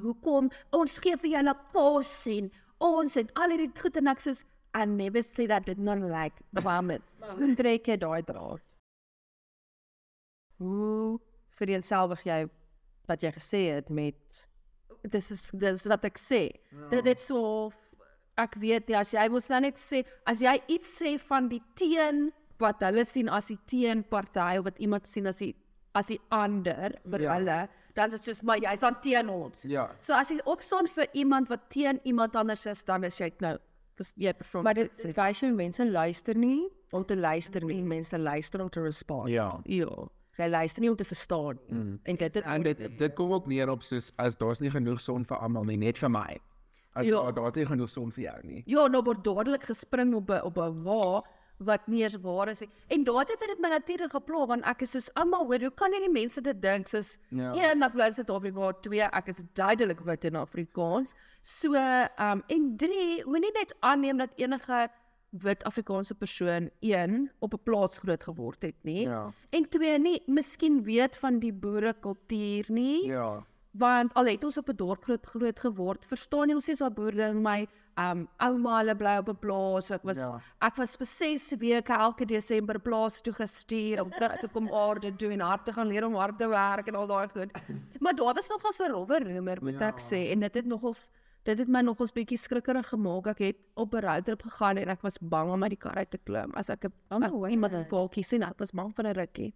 hoekom 0.00 0.50
ons 0.72 0.98
gee 0.98 1.16
vir 1.16 1.30
julle 1.30 1.54
kos 1.72 2.26
en 2.26 2.50
ons 2.78 3.16
en 3.16 3.30
al 3.34 3.50
hierdie 3.50 3.82
goed 3.82 3.96
en 3.96 4.08
ek 4.14 4.20
sê 4.24 4.34
I 4.74 4.84
never 4.84 5.22
say 5.22 5.46
that 5.46 5.64
did 5.66 5.78
not 5.78 5.98
like 6.00 6.34
farmers. 6.62 7.06
Hoe 7.38 7.54
trek 7.56 7.88
jy 7.88 7.96
daai 7.96 8.22
draad? 8.22 8.60
Hoe 10.58 11.18
vereenselwig 11.58 12.24
jy 12.26 12.38
wat 13.08 13.22
jy 13.24 13.30
gesê 13.34 13.60
het 13.76 13.90
met 13.94 14.42
dis 15.08 15.30
is 15.34 15.44
dis 15.56 15.86
wat 15.90 16.04
ek 16.08 16.18
sê. 16.20 16.42
Dit 16.90 17.06
dit 17.06 17.22
so 17.22 17.70
ek 18.38 18.58
weet 18.62 18.90
ja, 18.92 19.00
as 19.02 19.14
jy 19.14 19.24
mos 19.32 19.48
nou 19.50 19.60
net 19.64 19.78
sê 19.80 20.02
as 20.30 20.42
jy 20.44 20.56
iets 20.70 20.90
sê 21.00 21.14
van 21.28 21.48
die 21.50 21.62
teen 21.78 22.28
wat 22.62 22.82
hulle 22.82 23.04
sien 23.06 23.30
as 23.30 23.48
die 23.52 23.58
teenparty 23.70 24.58
of 24.58 24.66
wat 24.68 24.78
iemand 24.82 25.06
sien 25.10 25.26
as 25.30 25.40
die 25.42 25.54
as 25.98 26.10
die 26.12 26.18
ander 26.34 26.92
vir 27.06 27.22
Ja. 27.24 27.30
ja. 27.32 27.36
hulle, 27.38 27.58
dan 27.96 28.12
is 28.12 28.18
dit 28.20 28.28
soos 28.28 28.42
maar 28.46 28.60
jy's 28.62 28.82
aan 28.86 28.98
teen 29.02 29.30
ons. 29.32 29.64
Ja. 29.66 29.88
So 30.04 30.14
as 30.14 30.30
jy 30.30 30.38
opstaan 30.44 30.86
vir 30.90 31.08
iemand 31.18 31.48
wat 31.50 31.64
teen 31.74 31.98
iemand 32.04 32.36
anders 32.36 32.66
is, 32.70 32.84
dan 32.84 33.04
is 33.08 33.16
jy 33.18 33.30
nou 33.42 33.56
jy 34.16 34.32
perform. 34.32 34.64
Maar 34.64 34.74
dit 34.74 35.02
wys 35.16 35.40
jy 35.40 35.50
mense 35.52 35.90
luister 35.90 36.36
nie 36.36 36.68
om 36.90 37.04
te 37.04 37.16
luister 37.16 37.64
nie, 37.64 37.82
mense 37.82 38.18
luister 38.18 38.62
om 38.62 38.68
te 38.70 38.80
respond. 38.80 39.28
Ja. 39.28 39.60
ja. 39.64 40.08
Jy 40.38 40.48
luister 40.48 40.80
nie 40.80 40.90
om 40.90 40.96
te 40.96 41.04
verstaan 41.04 41.58
nie. 41.68 41.78
Mm. 41.78 42.00
En 42.02 42.16
dit 42.16 42.36
is 42.36 42.44
En 42.44 42.62
dit 42.62 42.98
dit 42.98 43.14
kom 43.14 43.32
ook 43.32 43.46
neer 43.46 43.68
op 43.68 43.82
soos 43.82 44.12
as 44.16 44.36
daar's 44.36 44.60
nie 44.60 44.70
genoeg 44.70 45.00
son 45.00 45.24
vir 45.24 45.36
almal 45.36 45.64
nie, 45.64 45.76
net 45.76 45.98
vir 45.98 46.10
my. 46.10 46.38
As 46.94 47.06
Ja. 47.06 47.22
daar 47.22 47.34
daar's 47.34 47.54
nie 47.54 47.66
genoeg 47.66 47.88
son 47.90 48.12
vir 48.12 48.24
jou 48.24 48.38
nie. 48.46 48.62
Ja, 48.66 48.86
nou 48.88 49.02
word 49.02 49.24
dadelik 49.24 49.62
gespring 49.64 50.14
op 50.14 50.30
'n 50.30 50.40
op 50.42 50.56
'n 50.58 50.82
wa 50.84 51.22
wat 51.58 51.86
nie 51.86 52.02
eens 52.02 52.16
waar 52.22 52.48
is 52.48 52.60
nie. 52.60 52.68
En 52.88 53.04
daardie 53.04 53.34
het 53.38 53.48
dit 53.48 53.58
my 53.60 53.68
natuurlik 53.68 54.12
gepla 54.14 54.46
want 54.46 54.64
ek 54.64 54.82
is 54.82 54.90
soos 54.90 55.08
almal 55.14 55.46
hoor, 55.46 55.60
hoe 55.60 55.70
kan 55.74 55.92
hierdie 55.92 56.12
mense 56.12 56.40
dit 56.40 56.62
dink 56.62 56.86
soos 56.88 57.18
Ja. 57.30 57.52
een 57.54 57.82
upload 57.82 58.14
Suid-Afrika, 58.14 58.72
twee 58.80 59.02
ek 59.02 59.26
is 59.28 59.42
duidelik 59.54 60.00
wit 60.00 60.24
in 60.24 60.36
Afrikaans. 60.36 61.14
So, 61.42 61.74
ehm 61.74 62.30
um, 62.38 62.42
en 62.46 62.76
drie, 62.76 63.24
moenie 63.26 63.52
net 63.52 63.74
aanneem 63.80 64.16
dat 64.18 64.30
enige 64.36 64.88
wit 65.30 65.64
Afrikaanse 65.64 66.14
persoon 66.14 66.70
een 66.80 67.30
op 67.38 67.52
'n 67.54 67.62
plaas 67.62 67.98
groot 67.98 68.22
geword 68.22 68.62
het 68.62 68.74
nie. 68.82 69.02
Ja. 69.08 69.32
En 69.50 69.68
twee, 69.68 69.98
nie 69.98 70.22
miskien 70.26 70.82
weet 70.82 71.16
van 71.16 71.38
die 71.38 71.52
boere 71.52 71.92
kultuur 72.00 72.64
nie 72.68 73.06
Ja. 73.06 73.44
Want 73.78 74.14
al 74.14 74.26
het 74.26 74.44
ons 74.44 74.58
op 74.58 74.68
'n 74.68 74.76
dorp 74.76 75.04
groot 75.04 75.26
groot 75.26 75.58
geword, 75.60 76.04
verstaan 76.06 76.48
jy 76.48 76.54
ons 76.54 76.68
is 76.68 76.80
al 76.82 76.90
boere 76.90 77.28
in 77.30 77.42
my 77.42 77.66
um 77.98 78.28
ouma 78.38 78.78
hulle 78.78 78.94
bly 78.96 79.16
op 79.18 79.28
'n 79.28 79.36
plaas. 79.38 79.90
Ek 79.90 80.02
was 80.04 80.16
Ja. 80.16 80.40
ek 80.60 80.76
was 80.76 80.96
vir 80.96 81.06
6 81.06 81.56
weke 81.58 81.92
elke 81.92 82.24
Desember 82.26 82.78
plaas 82.78 83.20
toe 83.22 83.32
gestuur 83.32 84.02
om 84.02 84.10
te 84.10 84.48
kom 84.52 84.68
aarde 84.84 85.16
toe 85.16 85.30
en 85.32 85.40
hard 85.40 85.64
te 85.64 85.72
gaan 85.72 85.86
leer 85.88 86.04
om 86.06 86.14
hard 86.14 86.38
te 86.38 86.48
werk 86.48 86.86
en 86.88 86.94
al 86.94 87.06
daai 87.06 87.28
goed. 87.28 87.50
Maar 88.00 88.14
daar 88.14 88.34
was 88.34 88.48
nog 88.48 88.62
'n 88.62 88.90
rowwe 88.92 89.18
roemer 89.24 89.58
moet 89.62 89.78
Ja. 89.80 89.88
ek 89.88 89.98
sê 90.00 90.30
en 90.32 90.40
dit 90.40 90.54
het 90.54 90.66
nogals 90.66 91.10
dit 91.44 91.58
het 91.58 91.68
my 91.68 91.80
nogals 91.80 92.12
bietjie 92.12 92.36
skrikkerig 92.36 92.88
gemaak. 92.88 93.26
Ek 93.26 93.38
het 93.38 93.56
op 93.74 93.94
'n 93.94 94.00
roadtrip 94.00 94.42
gegaan 94.42 94.76
en 94.76 94.88
ek 94.88 95.02
was 95.02 95.18
bang 95.18 95.50
om 95.50 95.62
uit 95.62 95.70
die 95.70 95.78
kar 95.78 95.94
uit 95.96 96.10
te 96.10 96.18
klim 96.18 96.52
as 96.54 96.68
ek 96.68 96.84
'n 96.84 97.24
oh, 97.24 97.50
iemand 97.50 97.72
'n 97.72 97.84
volkie 97.88 98.22
sien. 98.24 98.42
Ek 98.42 98.58
was 98.58 98.70
bang 98.72 98.94
vir 98.94 99.04
'n 99.06 99.12
rukkie. 99.14 99.54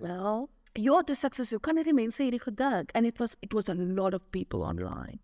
wel 0.00 0.48
Ja, 0.78 1.02
dis 1.02 1.24
ek 1.24 1.34
sê, 1.34 1.48
hoe 1.50 1.60
kan 1.60 1.76
hierdie 1.76 1.94
mense 1.94 2.22
hierdie 2.22 2.40
gedink? 2.42 2.92
And 2.94 3.06
it 3.06 3.18
was 3.18 3.36
it 3.42 3.52
was 3.54 3.68
a 3.68 3.74
lot 3.74 4.14
of 4.14 4.22
people 4.30 4.62
online. 4.62 5.18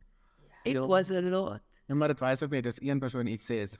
It 0.64 0.74
Ja. 0.74 0.86
was 0.86 1.10
a 1.10 1.20
lot. 1.20 1.60
Ja, 1.88 1.94
maar 1.94 2.08
dit 2.08 2.20
wys 2.20 2.42
ook 2.42 2.50
net 2.50 2.66
as 2.66 2.80
een 2.82 2.98
persoon 2.98 3.26
iets 3.26 3.44
sê 3.50 3.62
is 3.62 3.76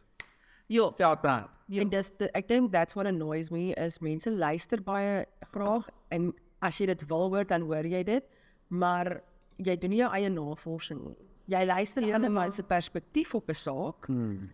Ja, 0.68 0.92
veldbrand. 0.96 1.48
Ja. 1.68 1.80
En 1.80 1.88
dis 1.88 2.10
de, 2.18 2.28
ek 2.34 2.48
dink 2.48 2.72
that's 2.72 2.94
what 2.94 3.06
annoys 3.06 3.50
me 3.50 3.72
is 3.74 3.98
mense 4.00 4.30
luister 4.30 4.82
baie 4.82 5.24
graag 5.52 5.88
en 6.10 6.32
as 6.62 6.78
jy 6.78 6.86
dit 6.86 7.04
wil 7.08 7.28
hoor 7.30 7.44
dan 7.46 7.62
hoor 7.62 7.84
jy 7.86 8.02
dit, 8.04 8.24
maar 8.68 9.22
jy 9.58 9.76
doen 9.76 9.90
nie 9.90 9.98
jou 9.98 10.10
eie 10.12 10.28
navorsing 10.30 11.00
nie. 11.04 11.16
Jy 11.46 11.64
luister 11.66 12.02
na 12.02 12.14
ander 12.14 12.30
mense 12.30 12.62
perspektief 12.62 13.34
op 13.34 13.48
'n 13.48 13.54
saak. 13.54 14.06
Hmm. 14.06 14.50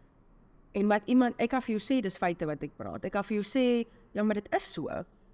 En 0.75 0.89
wat 0.89 1.03
iemand 1.07 1.35
ek 1.39 1.51
kan 1.51 1.61
vir 1.63 1.77
jou 1.79 1.81
sê 1.81 2.01
dis 2.03 2.19
feite 2.19 2.47
wat 2.47 2.63
ek 2.63 2.77
praat. 2.77 3.05
Ek 3.05 3.13
kan 3.13 3.25
vir 3.25 3.43
jou 3.43 3.45
sê 3.45 3.87
ja, 4.15 4.23
maar 4.23 4.35
dit 4.35 4.55
is 4.55 4.73
so. 4.73 4.89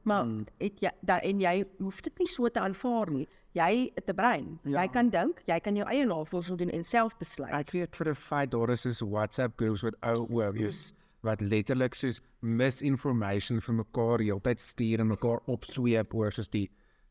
Maar 0.08 0.24
Hmm. 0.24 0.44
het 0.58 0.80
jy 0.80 0.90
da, 1.04 1.18
en 1.20 1.40
jy 1.40 1.64
hoef 1.78 2.00
dit 2.02 2.18
nie 2.18 2.26
so 2.28 2.48
te 2.48 2.60
aanvaar 2.60 3.10
nie. 3.12 3.26
Jy 3.54 3.90
het 3.94 4.08
'n 4.08 4.14
brein. 4.14 4.58
Ja. 4.64 4.82
Jy 4.82 4.88
kan 4.92 5.10
dink, 5.10 5.42
jy 5.46 5.58
kan 5.60 5.76
jou 5.76 5.86
eie 5.88 6.06
navorsing 6.06 6.58
doen 6.58 6.70
en 6.70 6.84
self 6.84 7.16
besluit. 7.18 7.52
Ek 7.52 7.70
weet 7.72 7.96
vir 7.96 8.08
'n 8.08 8.14
feit 8.14 8.50
daar 8.50 8.70
is 8.70 8.80
soos 8.82 9.00
WhatsApp 9.00 9.56
groups 9.58 9.82
met 9.82 9.94
ou 10.02 10.26
oomies 10.30 10.92
wat 11.22 11.40
letterlik 11.40 11.94
soos 11.94 12.20
misinformation 12.42 13.60
vir 13.60 13.74
mekaar 13.74 14.20
heeltyd 14.22 14.60
stuur 14.60 15.00
en 15.00 15.06
mekaar 15.12 15.40
opsweep 15.46 16.14
oor 16.14 16.30
soos 16.32 16.48
die 16.48 16.68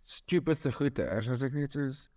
stupidste 0.07 0.71
goeie. 0.71 1.09
As 1.17 1.43
ek 1.43 1.53
net 1.53 1.71
soos 1.75 2.07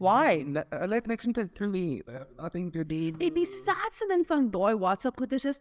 why? 0.00 0.44
Le- 0.48 0.64
Hulle 0.70 0.94
het 0.94 1.06
niks 1.06 1.26
met 1.26 1.34
doen. 1.58 2.02
Nothing 2.38 2.72
to 2.72 2.84
do. 2.84 3.12
En 3.20 3.34
die 3.34 3.46
saadste 3.46 4.06
ding 4.08 4.26
van 4.26 4.50
daai 4.50 4.74
WhatsApp 4.78 5.18
goeders 5.20 5.44
is 5.44 5.60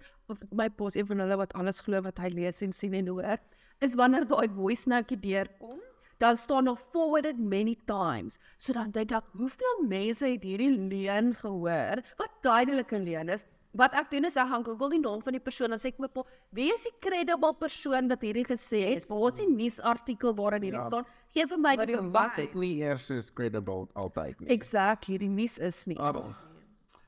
my 0.52 0.70
pos 0.70 0.96
een 0.96 1.06
van 1.08 1.20
hulle 1.20 1.38
wat 1.38 1.54
alles 1.54 1.82
glo 1.82 2.02
wat 2.02 2.18
hy 2.20 2.30
lees 2.30 2.62
en 2.62 2.72
sien 2.74 2.94
en 2.94 3.08
hoor, 3.08 3.38
is 3.86 3.96
wanneer 3.96 4.26
daai 4.28 4.48
voice 4.56 4.88
note 4.92 5.16
deurkom, 5.20 5.78
dan 6.20 6.38
staan 6.38 6.64
nog 6.68 6.80
forwarded 6.92 7.40
many 7.40 7.78
times. 7.88 8.40
So 8.58 8.74
dan 8.76 8.92
dink 8.92 9.12
ek, 9.16 9.30
hoeveel 9.40 9.86
mense 9.88 10.28
het 10.28 10.44
hierdie 10.44 10.72
leuen 10.76 11.32
gehoor 11.40 12.02
wat 12.20 12.34
duidelik 12.44 12.92
'n 12.94 13.04
leuen 13.08 13.30
is? 13.30 13.46
Wat 13.72 13.94
ek 13.94 14.10
doen 14.12 14.26
is 14.26 14.36
ek 14.36 14.48
gaan 14.50 14.64
Google 14.66 14.90
die 14.90 15.00
naam 15.00 15.22
van 15.22 15.32
die 15.34 15.40
persoon 15.40 15.72
en 15.72 15.78
sê 15.78 15.88
ek 15.94 15.98
moet 16.00 16.12
wie 16.52 16.74
is 16.74 16.84
die 16.84 16.94
credible 17.00 17.54
persoon 17.54 18.08
wat 18.10 18.22
hierdie 18.22 18.44
gesê 18.46 18.82
het? 18.96 19.08
Waar 19.08 19.32
is 19.32 19.38
die 19.40 19.48
nuusartikel 19.48 20.34
waarin 20.36 20.62
hierdie 20.64 20.80
Ja. 20.82 20.88
staan? 20.88 21.06
Gee 21.34 21.46
vir 21.48 21.58
my 21.60 21.76
die 21.76 21.86
die 21.86 21.96
was 22.12 22.38
is 22.38 22.52
bewys. 22.52 22.56
nie 22.56 22.78
eers 22.82 23.06
soos 23.06 23.32
credible 23.34 23.88
altyd 23.96 24.40
nie. 24.42 24.50
Exactly, 24.50 25.18
die 25.18 25.30
nuus 25.30 25.58
is 25.60 25.86
nie. 25.88 25.98
Oh. 26.00 26.34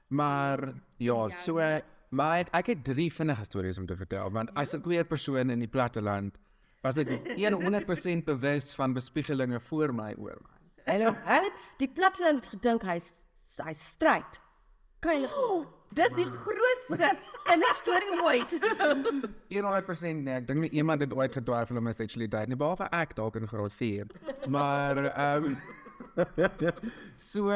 Maar 0.10 0.74
ja, 1.00 1.30
so 1.30 1.60
maar 2.10 2.40
ek, 2.40 2.50
ek 2.54 2.68
het 2.68 2.84
drie 2.84 3.10
vinnige 3.12 3.44
stories 3.46 3.78
om 3.78 3.86
te 3.88 3.96
vertel 3.96 4.30
want 4.32 4.50
as 4.56 4.74
'n 4.74 4.82
queer 4.82 5.04
persoon 5.06 5.50
in 5.50 5.60
die 5.60 5.68
platteland 5.68 6.38
was 6.82 6.98
ek 6.98 7.12
100% 7.38 8.26
bewus 8.26 8.72
van 8.76 8.94
bespiegelinge 8.94 9.60
voor 9.60 9.94
my 9.94 10.14
oor 10.18 10.40
my. 10.42 10.58
En 10.90 11.04
hy 11.06 11.42
het 11.46 11.68
die 11.78 11.90
platteland 11.90 12.42
het 12.42 12.56
gedink 12.56 12.86
hy's 12.88 13.12
hy 13.62 13.74
stryd. 13.78 14.40
Oh, 15.02 15.66
dis 15.98 16.14
die 16.14 16.26
grootste 16.26 17.10
in 17.52 17.60
'n 17.60 17.76
storie 17.82 18.18
ooit. 18.24 18.52
100% 19.50 20.24
nee, 20.24 20.36
ek 20.36 20.48
dink 20.48 20.60
nie 20.62 20.70
iemand 20.70 21.02
het 21.02 21.14
ooit 21.14 21.34
getwyfel 21.34 21.78
om 21.78 21.84
my 21.84 21.94
seksualiteit 21.94 22.48
nie 22.48 22.58
behalwe 22.58 22.90
ek 22.92 23.16
dalk 23.16 23.36
in 23.36 23.48
graad 23.48 23.74
4. 23.74 24.08
Maar 24.48 25.06
ehm 25.06 25.46
um, 25.46 25.58
so 27.32 27.50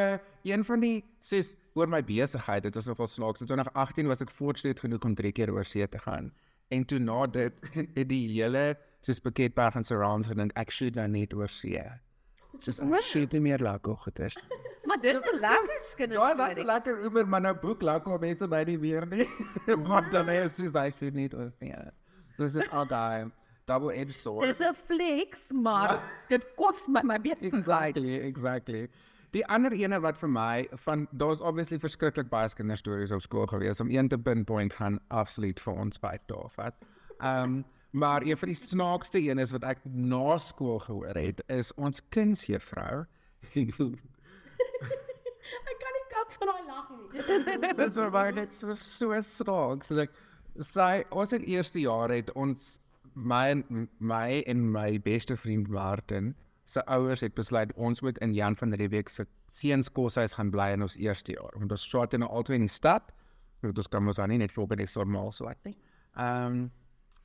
een 0.43 0.65
van 0.65 0.79
die 0.79 1.03
soos 1.19 1.55
oor 1.73 1.89
my 1.89 2.01
besigheid, 2.03 2.63
dit 2.63 2.75
was 2.75 2.85
nogal 2.85 3.07
snaaks. 3.07 3.41
In 3.41 3.47
2018 3.47 4.07
was 4.07 4.21
ek 4.21 4.31
fortunate 4.31 4.79
genoeg 4.79 5.03
om 5.03 5.15
drie 5.15 5.31
keer 5.31 5.51
oor 5.51 5.65
see 5.65 5.87
te 5.87 5.99
gaan. 5.99 6.31
En 6.69 6.85
toe 6.85 6.99
na 6.99 7.25
dit 7.27 7.61
het 7.97 8.09
die 8.09 8.27
hele 8.41 8.77
soos 9.05 9.19
Pakketberg 9.21 9.75
en 9.79 9.85
surrounds 9.85 10.27
gedink 10.31 10.53
ek 10.59 10.73
shoot 10.73 10.95
nou 10.97 11.07
net 11.13 11.33
oor 11.37 11.51
see. 11.51 11.81
Soos 12.57 12.79
ek 12.81 13.03
shoot 13.05 13.33
nie 13.35 13.43
meer 13.43 13.61
lekker 13.63 13.97
goeders. 14.05 14.37
maar 14.89 14.97
dis 15.03 15.19
'n 15.19 15.39
lekker 15.41 15.81
skinder 15.91 16.17
Ja, 16.17 16.35
wat 16.35 16.51
storie. 16.51 16.65
lekker 16.65 17.01
oor 17.09 17.27
maar 17.27 17.41
nou 17.41 17.53
boek 17.53 17.81
lekker 17.81 18.19
mense 18.19 18.47
by 18.47 18.63
die 18.63 18.77
weer 18.79 19.05
nie. 19.05 19.27
Want 19.89 20.11
dan 20.11 20.29
is 20.29 20.55
dit 20.55 20.75
ek 20.75 20.95
shoot 20.97 21.13
net 21.13 21.33
oor 21.33 21.51
see. 21.59 21.73
Dis 22.37 22.55
is 22.55 22.69
al 22.71 22.85
daai 22.85 23.31
double 23.67 23.91
edged 23.93 24.13
sword. 24.15 24.45
Dis 24.47 24.59
'n 24.61 24.73
flex, 24.73 25.51
maar 25.51 25.99
dit 26.29 26.43
kos 26.55 26.87
my 26.87 27.01
my 27.03 27.17
besigheid. 27.19 27.53
Exactly, 27.53 28.19
exactly. 28.21 28.87
Die 29.31 29.43
ander 29.51 29.71
ene 29.73 29.99
wat 29.99 30.17
vir 30.17 30.29
my 30.29 30.67
van 30.85 31.07
daar's 31.11 31.41
obviously 31.41 31.77
verskriklik 31.79 32.29
baie 32.29 32.47
kinderstories 32.55 33.11
op 33.11 33.21
skool 33.21 33.45
gewees 33.47 33.81
om 33.81 33.89
een 33.89 34.07
te 34.07 34.17
pinpoint 34.17 34.73
gaan 34.73 34.99
absoluut 35.09 35.59
vir 35.59 35.73
ons 35.73 35.97
vyf 35.97 36.21
dae 36.27 36.49
vat. 36.55 36.73
Um 37.21 37.65
maar 37.95 38.21
een 38.21 38.37
van 38.37 38.47
die 38.47 38.57
snaakste 38.59 39.19
een 39.23 39.39
is 39.39 39.51
wat 39.55 39.63
ek 39.63 39.79
na 39.87 40.37
skool 40.37 40.79
gehoor 40.83 41.15
het 41.15 41.39
is 41.47 41.71
ons 41.79 42.01
kunsjuffrou. 42.11 43.05
Ek 45.69 45.77
kan 45.79 45.93
nie 45.95 46.05
kak 46.09 46.33
van 46.35 46.49
daai 46.49 46.65
lag 46.67 46.89
nie. 46.91 47.73
Dis 47.77 47.99
vir 48.01 48.11
my 48.11 48.25
net 48.35 48.53
so 48.53 48.75
so 48.75 49.21
snaaks. 49.21 49.87
So 49.87 49.95
like 49.95 50.11
sy 50.59 51.05
ons 51.11 51.31
het 51.35 51.47
eerste 51.47 51.79
jaar 51.79 52.11
het 52.11 52.33
ons 52.35 52.81
my 53.15 53.45
en 53.53 53.87
my 53.99 54.43
en 54.43 54.67
my 54.75 54.99
beste 54.99 55.37
vriend 55.39 55.71
Martin 55.71 56.33
se 56.67 56.83
ouers 56.91 57.21
het 57.23 57.35
besluit 57.37 57.71
ons 57.77 58.01
moet 58.01 58.17
in 58.25 58.33
Jan 58.35 58.57
van 58.59 58.73
Riebeeck 58.73 59.09
se 59.09 59.27
seuns 59.55 59.87
koshuis 59.87 60.35
gaan 60.35 60.51
bly 60.51 60.73
in 60.75 60.83
ons 60.83 60.97
eerste 60.99 61.37
jaar. 61.37 61.53
Want 61.55 61.71
ons 61.71 61.87
straat 61.87 62.13
in 62.17 62.27
albei 62.27 62.59
in 62.59 62.67
die 62.67 62.75
stad. 62.81 63.13
Want 63.63 63.77
ons 63.77 63.87
kan 63.87 64.03
mos 64.03 64.19
aan 64.19 64.33
nie 64.33 64.41
net 64.41 64.51
volgens 64.51 64.83
die 64.83 64.99
normaal 64.99 65.31
so 65.31 65.47
ek 65.47 65.63
nie. 65.63 65.77
Ehm 66.19 66.65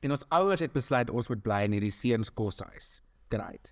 en 0.01 0.11
ons 0.11 0.25
ouers 0.29 0.59
het 0.59 0.73
besluit 0.73 1.09
ons 1.09 1.29
moet 1.29 1.41
bly 1.45 1.63
in 1.67 1.77
hierdie 1.77 1.93
seuns 1.93 2.31
koshuis. 2.33 3.01
Great. 3.29 3.71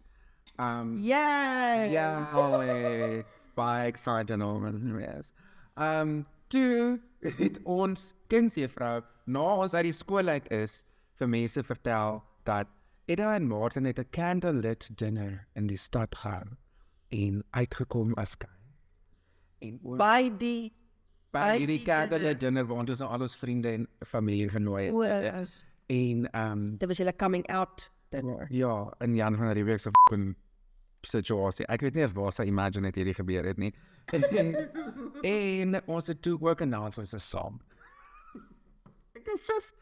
Ehm 0.58 0.98
Yay. 1.04 1.92
Ja, 1.92 2.30
oh, 2.36 3.24
baie 3.56 3.88
excited 3.88 4.42
om 4.42 4.66
en 4.66 4.98
yes. 5.00 5.34
Um 5.76 6.26
toe 6.50 7.00
het 7.22 7.60
ons 7.64 8.14
kindsjuffrou 8.32 9.02
na 9.30 9.46
ons 9.64 9.74
uit 9.74 9.86
die 9.90 9.96
skool 9.96 10.32
uit 10.32 10.48
is 10.52 10.84
vir 11.20 11.30
mense 11.30 11.64
vertel 11.64 12.22
dat 12.50 12.70
Ida 13.10 13.34
en 13.36 13.48
Martin 13.50 13.86
het 13.86 14.00
'n 14.00 14.10
candlelit 14.12 14.90
dinner 14.98 15.48
in 15.56 15.68
die 15.68 15.78
stad 15.78 16.16
gehou 16.16 16.56
en 17.10 17.44
uitgekom 17.52 18.14
as 18.14 18.32
skyn. 18.38 18.58
En 19.60 19.80
oor 19.84 19.98
By 19.98 20.30
die 20.38 20.74
by 21.32 21.40
by 21.40 21.58
hierdie 21.58 21.78
die 21.78 21.86
candlelit 21.86 22.40
dinner 22.40 22.66
waar 22.66 22.78
ons 22.78 23.00
nou 23.00 23.10
al 23.10 23.22
ons 23.22 23.36
vriende 23.36 23.74
en 23.74 23.88
familie 24.06 24.50
genooi 24.50 24.86
het. 24.86 24.94
O, 24.94 25.02
is- 25.90 25.98
En 25.98 26.30
um 26.52 26.78
Dit 26.78 26.88
was 26.88 26.98
julle 26.98 27.16
coming 27.16 27.48
out 27.50 27.92
dinner. 28.10 28.48
Ja, 28.50 28.94
in 29.00 29.16
Jan 29.16 29.36
van 29.36 29.54
die 29.54 29.64
Week 29.64 29.80
se 29.80 29.90
fucking 29.92 30.36
situasie. 31.02 31.66
Ek 31.68 31.82
weet 31.82 31.94
nie 31.96 32.04
of 32.04 32.14
waar 32.14 32.32
sy 32.32 32.44
imagine 32.50 32.86
het 32.86 32.96
hierdie 32.96 33.14
gebeur 33.18 33.44
het 33.46 33.58
nie. 33.58 33.74
En, 34.12 34.24
en 35.24 35.82
ons 35.86 36.08
het 36.08 36.22
toe 36.22 36.38
ook 36.42 36.62
announce 36.62 37.00
ons 37.00 37.14
is 37.14 37.30
saam. 37.30 37.60
Dis 39.24 39.46
just 39.48 39.74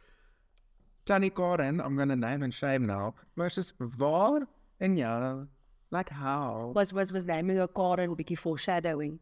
Johnny 1.08 1.32
Gordon, 1.34 1.80
I'm 1.80 1.98
gonna 1.98 2.16
name 2.16 2.44
and 2.44 2.54
shame 2.54 2.86
now. 2.86 3.14
Maar 3.34 3.50
soos 3.52 3.74
waar 3.98 4.46
en 4.78 4.98
ja, 4.98 5.48
like 5.90 6.14
how? 6.14 6.74
Was 6.76 6.92
was 6.92 7.12
was 7.12 7.24
naming 7.26 7.60
a 7.60 7.68
Karen 7.68 8.10
'n 8.12 8.16
bietjie 8.16 8.38
foreshadowing. 8.38 9.20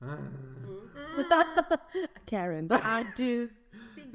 Karen. 2.26 2.68
I 2.70 3.04
do. 3.16 3.48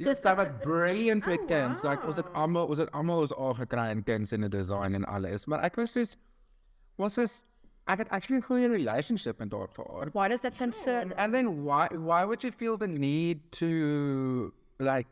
Yes, 0.05 0.20
that 0.22 0.38
was 0.38 0.50
brilliant 0.63 1.25
with 1.25 1.39
oh, 1.43 1.48
kuns. 1.48 1.84
Like 1.84 2.05
ons 2.08 2.17
het 2.22 2.27
almal 2.34 2.67
ons 2.67 2.81
het 2.81 2.91
almal 2.91 3.24
ons 3.27 3.34
al 3.34 3.53
gekry 3.53 3.89
in 3.91 4.03
kuns 4.03 4.31
en 4.31 4.46
'n 4.46 4.50
design 4.50 4.96
en 4.96 5.05
alles. 5.05 5.46
Maar 5.46 5.63
ek 5.63 5.75
was 5.75 5.91
soos 5.91 6.17
was 6.98 7.17
was 7.17 7.46
ek 7.88 7.98
het 8.05 8.10
actually 8.10 8.41
'n 8.41 8.46
goeie 8.46 8.67
relationship 8.67 9.39
met 9.39 9.51
haar 9.51 9.67
gehad. 9.67 10.13
Why 10.13 10.27
does 10.27 10.41
that 10.41 10.58
concern? 10.58 11.13
And 11.13 11.34
then 11.34 11.63
why 11.63 11.88
why 11.93 12.25
would 12.25 12.41
you 12.43 12.51
feel 12.51 12.77
the 12.77 12.88
need 12.88 13.51
to 13.51 14.53
like 14.79 15.08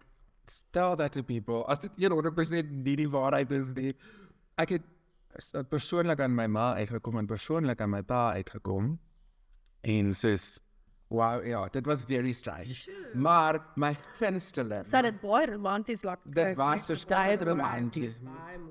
tell 0.72 0.96
that 0.96 1.12
to 1.13 1.24
people 1.24 1.65
as 1.67 1.79
dit 1.79 1.91
100% 1.98 2.72
nie 2.72 2.96
die 2.96 3.10
waarheid 3.10 3.51
is 3.51 3.74
nie. 3.75 3.93
Ek 4.58 4.69
het 4.77 4.88
persoonlik 5.69 6.19
aan 6.19 6.36
my 6.36 6.48
ma 6.48 6.74
uitgekom 6.79 7.19
en 7.22 7.29
persoonlik 7.29 7.81
aan 7.81 7.93
my 7.93 8.01
pa 8.01 8.31
uitgekom. 8.39 8.98
En 9.81 10.13
soos 10.15 10.60
wow, 11.10 11.46
ja, 11.46 11.68
dit 11.74 11.86
was 11.86 12.04
very 12.04 12.32
strange. 12.34 12.88
Maar 13.13 13.60
my 13.75 13.94
gunsteling 14.20 14.86
Sy 14.86 15.01
dit 15.01 15.22
baie 15.22 15.48
romanties 15.50 16.04
laat 16.06 16.24
Dit 16.24 16.58
was 16.58 16.86
so 16.86 16.96
styl 16.96 17.38
romanties. 17.50 18.20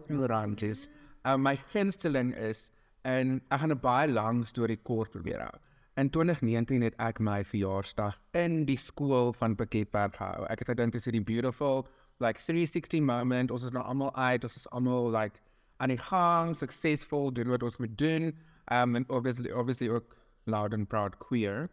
Romanties. 0.09 0.89
Uh, 1.25 1.37
my 1.37 1.57
gunsteling 1.57 2.35
is 2.37 2.71
en 3.03 3.41
ek 3.51 3.61
gaan 3.61 3.73
'n 3.75 3.81
baie 3.81 4.09
lang 4.13 4.47
storie 4.47 4.79
kort 4.83 5.11
probeer 5.11 5.41
hou. 5.41 5.59
In 5.99 6.11
2019 6.11 6.83
het 6.83 6.95
ek 6.99 7.19
my 7.21 7.45
verjaarsdag 7.45 8.19
in 8.33 8.65
die 8.65 8.77
skool 8.77 9.33
van 9.33 9.57
Pakketberg 9.57 10.15
gehou. 10.15 10.47
Ek 10.47 10.59
het 10.59 10.69
gedink 10.69 10.93
dit 10.93 11.01
is 11.07 11.13
die 11.13 11.21
beautiful 11.21 11.89
like 12.21 12.41
360 12.41 13.01
moment. 13.01 13.51
Ons 13.51 13.65
is 13.65 13.71
nou 13.75 13.83
almal 13.85 14.15
uit, 14.15 14.43
ons 14.43 14.57
is 14.57 14.69
almal 14.71 15.11
like 15.11 15.41
aan 15.79 15.89
die 15.89 15.99
gang, 15.99 16.55
suksesvol 16.57 17.33
doen 17.33 17.49
wat 17.49 17.63
ons 17.63 17.77
moet 17.79 17.99
doen. 17.99 18.33
Um 18.71 18.95
and 18.97 19.11
obviously 19.11 19.51
obviously 19.51 19.89
ook 19.89 20.15
loud 20.49 20.73
and 20.75 20.89
proud 20.89 21.17
queer. 21.19 21.69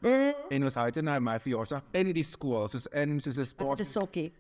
En 0.50 0.64
ons 0.64 0.76
hou 0.76 0.90
dit 0.92 1.04
nou 1.04 1.20
my 1.20 1.40
verjaarsdag 1.40 1.82
in 1.94 2.14
die 2.14 2.24
skool, 2.24 2.68
soos 2.70 2.88
in 2.94 3.20
soos 3.20 3.38
'n 3.40 3.46
sport 3.46 3.78
dit 3.78 3.88
'n 3.88 3.92
sokkie? 3.92 4.34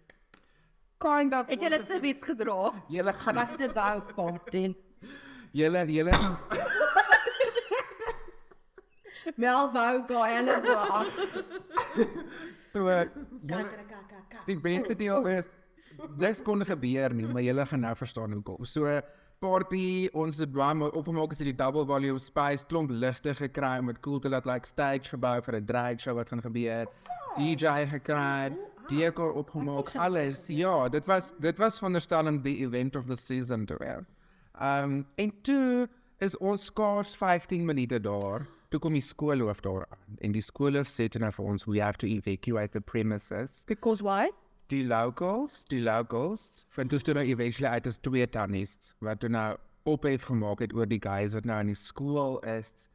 kind 0.99 1.33
of 1.33 1.47
Het 1.47 1.61
julle 1.61 1.81
servies 1.83 2.17
gedra? 2.21 2.73
Julle 2.89 3.13
gaan 3.13 3.35
Was 3.35 3.55
dit 3.57 3.73
wou 3.73 4.01
party? 4.15 4.75
julle 5.51 5.85
julle 5.87 6.11
Mel 9.41 9.71
wou 9.73 10.03
gaan 10.07 10.47
en 10.47 10.61
wou 10.63 10.75
af. 10.75 11.07
so 12.71 12.79
julle- 12.87 13.69
die 14.45 14.59
beste 14.59 14.95
deel 14.95 15.25
is 15.27 15.47
niks 16.19 16.41
kon 16.43 16.61
gebeur 16.65 17.13
nie, 17.13 17.25
maar 17.25 17.41
julle 17.41 17.65
gaan 17.65 17.79
nou 17.79 17.95
verstaan 17.95 18.31
hoekom. 18.35 18.65
So 18.65 19.01
party, 19.45 20.07
ons 20.17 20.39
het 20.41 20.51
baie 20.53 20.75
mooi 20.77 20.89
opgemaak 20.97 21.33
as 21.35 21.41
die 21.45 21.53
double 21.53 21.85
volume 21.85 22.21
spice 22.21 22.65
klomp 22.69 22.93
ligte 23.03 23.35
gekry 23.37 23.75
om 23.81 23.91
dit 23.91 23.99
cool 24.05 24.21
te 24.23 24.31
laat 24.33 24.47
like 24.49 24.69
stage 24.69 25.11
gebou 25.13 25.35
vir 25.45 25.57
'n 25.59 25.65
drag 25.65 26.01
show 26.01 26.15
wat 26.17 26.29
gaan 26.29 26.41
gebeur. 26.41 26.87
DJ 27.37 27.85
gekry, 27.91 28.57
decor 28.89 29.33
opgemaak, 29.33 29.93
alles. 29.95 30.47
Ja, 30.47 30.89
dit 30.89 31.05
was 31.05 31.33
dit 31.39 31.57
was 31.57 31.77
veronderstel 31.79 32.27
om 32.27 32.41
die 32.41 32.57
event 32.65 32.95
of 32.95 33.05
the 33.05 33.15
season 33.15 33.65
te 33.65 33.77
wees. 33.79 34.05
Um 34.59 35.05
en 35.15 35.31
toe 35.41 35.87
is 36.19 36.37
ons 36.37 36.65
skaars 36.65 37.15
15 37.15 37.65
minute 37.65 37.99
daar. 37.99 38.47
Toe 38.69 38.79
kom 38.79 38.93
die 38.93 39.01
skoolhoof 39.01 39.61
daar 39.61 39.85
aan 39.89 40.17
en 40.21 40.31
die 40.31 40.41
skoolhoof 40.41 40.87
sê 40.87 41.07
toe 41.07 41.21
nou 41.21 41.31
vir 41.31 41.45
ons 41.45 41.65
we 41.65 41.79
have 41.79 41.97
to 41.97 42.07
evacuate 42.07 42.71
the 42.71 42.81
premises. 42.81 43.63
Because 43.67 44.01
why? 44.01 44.31
Die 44.73 44.81
locals, 44.87 45.59
die 45.69 45.81
locals, 45.81 46.65
vind 46.73 46.93
ons 46.93 47.03
toe 47.05 47.13
nou 47.13 47.23
eventually 47.25 47.69
uit 47.69 47.87
as 47.87 47.99
twee 48.01 48.25
tannies 48.27 48.95
wat 49.05 49.19
toe 49.21 49.29
nou 49.29 49.51
ophef 49.85 50.25
gemaak 50.25 50.63
het 50.65 50.73
oor 50.73 50.89
die 50.89 51.01
guys 51.01 51.35
wat 51.37 51.45
nou 51.45 51.59
in 51.61 51.69
die 51.69 51.77
skool 51.77 52.39
is. 52.49 52.89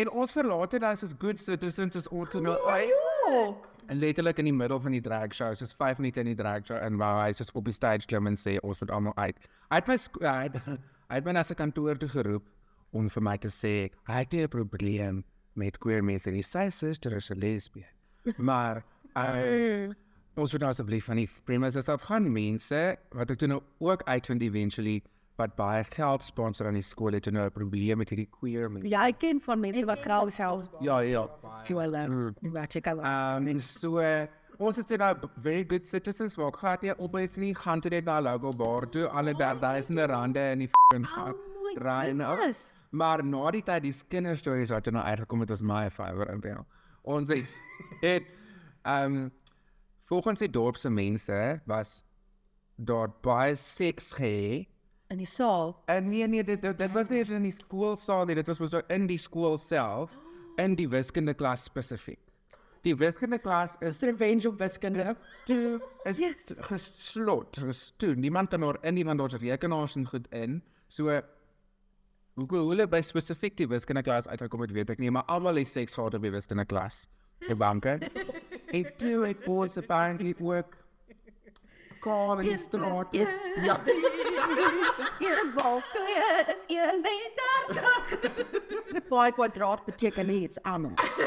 En 0.00 0.08
ons 0.22 0.32
verlaat 0.32 0.72
dit 0.72 0.86
as 0.86 1.02
good 1.18 1.40
citizens 1.42 1.98
as 1.98 2.08
ons 2.08 2.38
nou 2.40 2.56
uit. 2.70 3.68
En 3.90 3.98
letterlik 3.98 4.38
in 4.38 4.48
die 4.48 4.54
middel 4.54 4.80
van 4.80 4.96
die 4.96 5.02
drag 5.04 5.34
show, 5.36 5.50
soos 5.54 5.74
5 5.76 5.98
minute 6.00 6.22
in 6.22 6.30
die 6.30 6.38
drag 6.38 6.64
show 6.64 6.78
en 6.80 6.96
waar 6.96 7.24
hy 7.26 7.32
soos 7.36 7.52
op 7.52 7.68
die 7.68 7.74
stage 7.74 8.08
klim 8.08 8.30
en 8.30 8.38
sê 8.40 8.56
ons 8.62 8.80
moet 8.80 8.94
almal 8.96 9.16
uit. 9.18 9.44
Hy 9.68 9.80
het 9.82 9.90
my 9.90 9.96
hy 10.24 10.36
het, 10.46 10.60
hy 11.10 11.18
het 11.18 11.28
my 11.28 11.34
na 11.36 11.44
sy 11.44 11.56
kantoor 11.58 12.00
toe 12.00 12.08
geroep 12.14 12.48
om 12.96 13.10
vir 13.12 13.26
my 13.28 13.36
te 13.42 13.50
sê 13.52 13.74
hy 14.08 14.22
het 14.22 14.32
nie 14.32 14.44
'n 14.46 14.52
probleem 14.56 15.24
met 15.54 15.78
queer 15.78 16.04
mense 16.04 16.30
nie. 16.30 16.42
Sy 16.42 16.70
suster 16.70 17.16
is 17.16 17.30
'n 17.30 17.38
lesbien. 17.38 17.84
Maar 18.38 18.84
uh, 19.16 19.92
ons 20.40 20.52
moet 20.54 20.62
nou 20.64 20.70
asseblief 20.72 21.04
van 21.10 21.20
die 21.20 21.28
premises 21.44 21.88
af 21.92 22.04
gaan 22.08 22.28
mense 22.32 22.78
wat 23.16 23.32
ek 23.32 23.40
toe 23.42 23.48
nou 23.50 23.60
ook 23.84 24.04
uitvind 24.08 24.42
eventually 24.46 25.00
wat 25.40 25.54
baie 25.56 25.84
geld 25.94 26.24
sponsor 26.24 26.68
aan 26.68 26.76
die 26.78 26.84
skool 26.84 27.16
het 27.16 27.24
toe 27.26 27.32
nou 27.32 27.46
'n 27.46 27.52
probleem 27.52 27.98
met 27.98 28.08
hierdie 28.12 28.28
queer 28.38 28.70
mense. 28.70 28.88
Jy 28.88 29.12
ken 29.18 29.40
van 29.40 29.60
mense 29.60 29.84
wat 29.86 30.00
graag 30.00 30.32
selfs. 30.32 30.68
Ja, 30.80 30.98
ja. 31.00 31.28
Mm. 32.08 32.34
Wat 32.40 32.72
jy 32.72 32.80
kan. 32.80 32.98
Um 32.98 33.48
en 33.48 33.60
so 33.60 34.00
uh, 34.00 34.26
ons 34.58 34.78
is 34.78 34.88
nou 34.88 35.14
very 35.42 35.64
good 35.64 35.86
citizens 35.86 36.36
maar 36.36 36.52
glad 36.52 36.82
nie 36.82 36.98
ophef 36.98 37.36
nie 37.36 37.54
gaan 37.54 37.80
toe 37.80 37.90
net 37.90 38.04
na 38.04 38.20
local 38.20 38.56
bar 38.56 38.88
toe 38.88 39.06
alle 39.08 39.34
daar 39.34 39.60
duisende 39.60 40.06
rande 40.06 40.50
in 40.52 40.58
die 40.58 40.68
f***ing 40.68 41.06
gat 41.06 41.36
my 41.36 41.74
draai 41.74 42.10
en 42.10 42.20
op. 42.20 42.36
goodness. 42.36 42.74
Maar 42.90 43.24
na 43.24 43.50
die 43.50 43.62
tyd 43.62 43.82
die 43.82 43.94
kinderstories 44.08 44.70
wat 44.70 44.86
er 44.86 44.92
nou 44.92 45.04
uitgekom 45.04 45.40
het 45.40 45.48
was 45.48 45.62
my 45.62 45.90
favorite 45.90 46.38
wel. 46.40 46.66
Ons 47.02 47.28
het 48.06 48.24
um 48.84 49.30
volgens 50.10 50.42
die 50.42 50.50
dorp 50.50 50.76
se 50.76 50.90
mense 50.90 51.60
was 51.70 52.00
daar 52.76 53.12
baie 53.22 53.54
seks 53.56 54.10
gehê 54.18 54.66
In 55.10 55.18
die 55.18 55.26
saal. 55.26 55.72
En 55.90 56.06
nee 56.06 56.26
nee, 56.28 56.44
dit 56.44 56.60
dit, 56.62 56.78
dit 56.78 56.92
was 56.94 57.08
nie 57.10 57.24
in 57.26 57.42
die 57.42 57.54
skoolsaal 57.54 58.28
nie, 58.28 58.36
dit 58.38 58.46
was 58.46 58.60
mos 58.62 58.74
nou 58.76 58.82
in 58.94 59.08
die 59.10 59.18
skool 59.18 59.56
self 59.58 60.14
in 60.62 60.76
die 60.78 60.86
wiskunde 60.90 61.34
klas 61.34 61.64
spesifiek. 61.66 62.20
Die 62.86 62.94
wiskunde 62.96 63.40
klas 63.42 63.74
is 63.84 63.98
Revenge 64.06 64.48
op 64.48 64.60
wiskunde. 64.60 65.16
toe 65.48 65.80
is 66.04 66.18
yes. 66.22 66.52
geslot, 66.70 67.58
gestoen. 67.58 68.20
Niemand 68.22 68.54
kan 68.54 68.64
oor 68.64 68.78
in 68.86 68.96
iemand 69.02 69.20
ons 69.20 69.34
rekenaars 69.34 69.96
en 69.98 70.06
goed 70.06 70.30
in. 70.30 70.62
So 70.88 71.10
hoe 72.38 72.46
hoe 72.46 72.68
hulle 72.70 72.86
by 72.88 73.02
spesifiek 73.02 73.58
die 73.58 73.66
wiskunde 73.68 74.02
klas 74.06 74.28
uitgekom 74.30 74.62
het, 74.62 74.72
weet 74.72 74.94
ek 74.94 75.02
nie, 75.02 75.10
maar 75.10 75.26
almal 75.26 75.58
het 75.58 75.68
seks 75.68 75.98
gehad 75.98 76.14
op 76.14 76.22
die 76.22 76.32
wiskunde 76.32 76.64
klas. 76.70 77.08
Die 77.46 77.56
banke. 77.56 77.98
en 78.66 78.96
toe 78.96 79.26
het 79.26 79.46
ons 79.46 79.76
apparently 79.76 80.34
ook 80.38 80.78
Call 82.00 82.38
in 82.40 82.46
die 82.48 82.56
straat. 82.56 83.12
Ja. 83.12 83.80
Een 85.20 85.52
bal 85.54 85.80
twee 85.92 86.44
is 86.46 86.62
een 86.66 87.00
meter. 87.00 87.80
Baie 89.08 89.32
kwadraat 89.32 89.84
beteken 89.84 90.26
nie 90.26 90.42
iets 90.42 90.62
anders. 90.62 91.02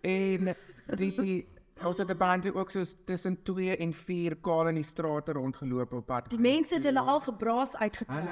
En 0.00 0.54
die 0.96 1.46
ons 1.82 1.98
het 1.98 2.10
apparently 2.10 2.50
ook 2.54 2.70
so 2.70 2.82
tussen 3.04 3.42
2 3.42 3.76
en 3.76 3.92
4 3.92 4.36
kaal 4.36 4.68
in 4.68 4.74
die 4.74 4.84
strate 4.84 5.32
rondgeloop 5.32 5.92
op 5.92 6.06
pad. 6.06 6.30
Die 6.30 6.38
mense 6.38 6.74
het 6.74 6.84
hulle 6.84 7.00
al 7.00 7.20
gebraas 7.20 7.76
uitgetrek. 7.76 8.28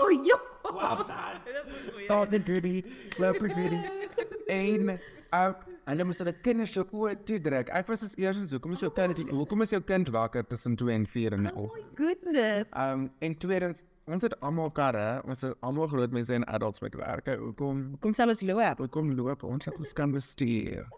O 0.00 0.08
ja. 0.24 0.40
Oh, 0.62 2.22
the 2.28 2.40
goodie. 2.48 2.84
Love 3.18 3.38
the 3.38 3.48
goodie. 3.48 4.98
En 5.30 5.52
uh, 5.54 5.76
hulle 5.90 6.04
moes 6.06 6.18
hulle 6.22 6.32
kinders 6.42 6.72
so 6.74 6.82
oor 6.96 7.14
toe 7.26 7.38
druk. 7.42 7.70
Ek 7.74 7.86
was 7.90 8.02
as 8.06 8.16
eersins, 8.18 8.50
hoekom 8.54 8.74
is 8.74 8.82
jou 8.82 8.90
kind 8.94 9.20
hoekom 9.30 9.62
is 9.62 9.70
jou 9.74 9.80
kind 9.86 10.10
wakker 10.14 10.42
tussen 10.50 10.76
2 10.80 10.94
en 10.94 11.06
4 11.06 11.36
in 11.38 11.46
die 11.48 11.54
oggend? 11.54 11.86
Goodness. 11.98 12.70
Um 12.74 13.08
en 13.22 13.36
tweedens, 13.42 13.82
ons 14.10 14.26
het 14.26 14.34
almal 14.42 14.70
karre, 14.74 15.20
ons 15.26 15.44
is 15.46 15.54
almal 15.66 15.86
groot 15.92 16.10
mense 16.14 16.34
en 16.34 16.46
adults 16.50 16.82
met 16.82 16.94
werke. 16.98 17.36
Hoekom 17.38 17.84
Kom 18.02 18.14
sal 18.14 18.34
ons 18.34 18.42
loop. 18.42 18.82
hoekom 18.82 19.12
loop 19.18 19.44
ons 19.46 19.70
op 19.70 19.78
ons 19.78 19.92
kan 19.92 20.10
bestuur? 20.14 20.88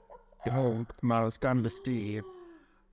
Ja, 0.46 0.62
maar 1.00 1.28
ons 1.28 1.38
kan 1.38 1.60
bestuur. 1.62 2.24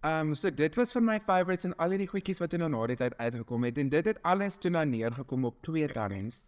Um 0.03 0.35
so 0.35 0.51
dit 0.51 0.75
was 0.75 0.91
van 0.95 1.03
my 1.07 1.19
favorites 1.19 1.65
en 1.67 1.75
al 1.77 1.95
die 1.99 2.07
goedjies 2.07 2.39
wat 2.39 2.51
toe 2.53 2.59
nou 2.59 2.69
na 2.71 2.85
die 2.87 2.95
tyd 2.99 3.15
uitgekom 3.19 3.63
het 3.67 3.77
en 3.77 3.89
dit 3.89 4.05
het 4.11 4.19
alles 4.23 4.57
toe 4.57 4.71
nou 4.71 4.85
neergekom 4.85 5.45
op 5.49 5.57
twee 5.63 5.87
tannies. 5.87 6.43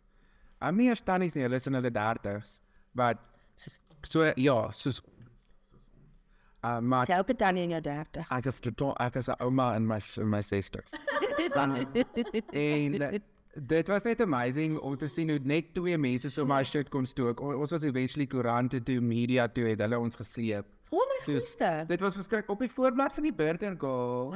Um 0.62 0.78
nie 0.80 0.88
eers 0.92 1.02
tannies 1.04 1.36
nie, 1.36 1.44
hulle 1.48 1.60
is 1.60 1.68
in 1.68 1.76
hulle 1.80 1.92
30s, 1.92 2.60
wat 2.96 3.28
Soos 3.62 3.80
so 4.10 4.26
ja, 4.36 4.58
soos 4.72 5.02
uh 6.66 6.80
maar 6.80 7.10
elke 7.10 7.36
tannie 7.36 7.64
in 7.64 7.70
jou 7.76 7.82
30. 7.82 8.28
ek 8.38 8.46
is 8.52 8.60
totaal 8.62 8.96
ek 9.06 9.16
is 9.22 9.28
'n 9.30 9.38
ouma 9.42 9.76
in 9.76 9.86
my 9.88 10.00
in 10.18 10.30
my 10.30 10.42
60s. 10.42 10.94
En 12.52 13.02
eh, 13.02 13.20
dit 13.54 13.88
was 13.88 14.04
net 14.04 14.22
amazing 14.22 14.78
om 14.80 14.98
te 14.98 15.08
sien 15.08 15.30
hoe 15.30 15.40
net 15.44 15.74
twee 15.74 15.98
mense 15.98 16.30
so 16.30 16.46
my 16.46 16.64
shit 16.64 16.90
kon 16.90 17.06
stook. 17.06 17.42
O- 17.42 17.58
Ons 17.60 17.72
was 17.72 17.84
eventually 17.84 18.28
koerante 18.28 18.80
toe, 18.84 19.00
media 19.02 19.48
toe 19.48 19.66
het 19.72 19.80
hulle 19.82 20.00
ons 20.00 20.16
gesleep. 20.16 20.66
O 20.92 20.98
my 21.10 21.20
Soos- 21.26 21.56
goeie. 21.58 21.86
Dit 21.88 22.00
was 22.00 22.16
geskryf 22.16 22.50
op 22.50 22.60
die 22.60 22.70
voorblad 22.70 23.14
van 23.14 23.24
die 23.24 23.34
Burger 23.34 23.76
Girl. 23.80 24.34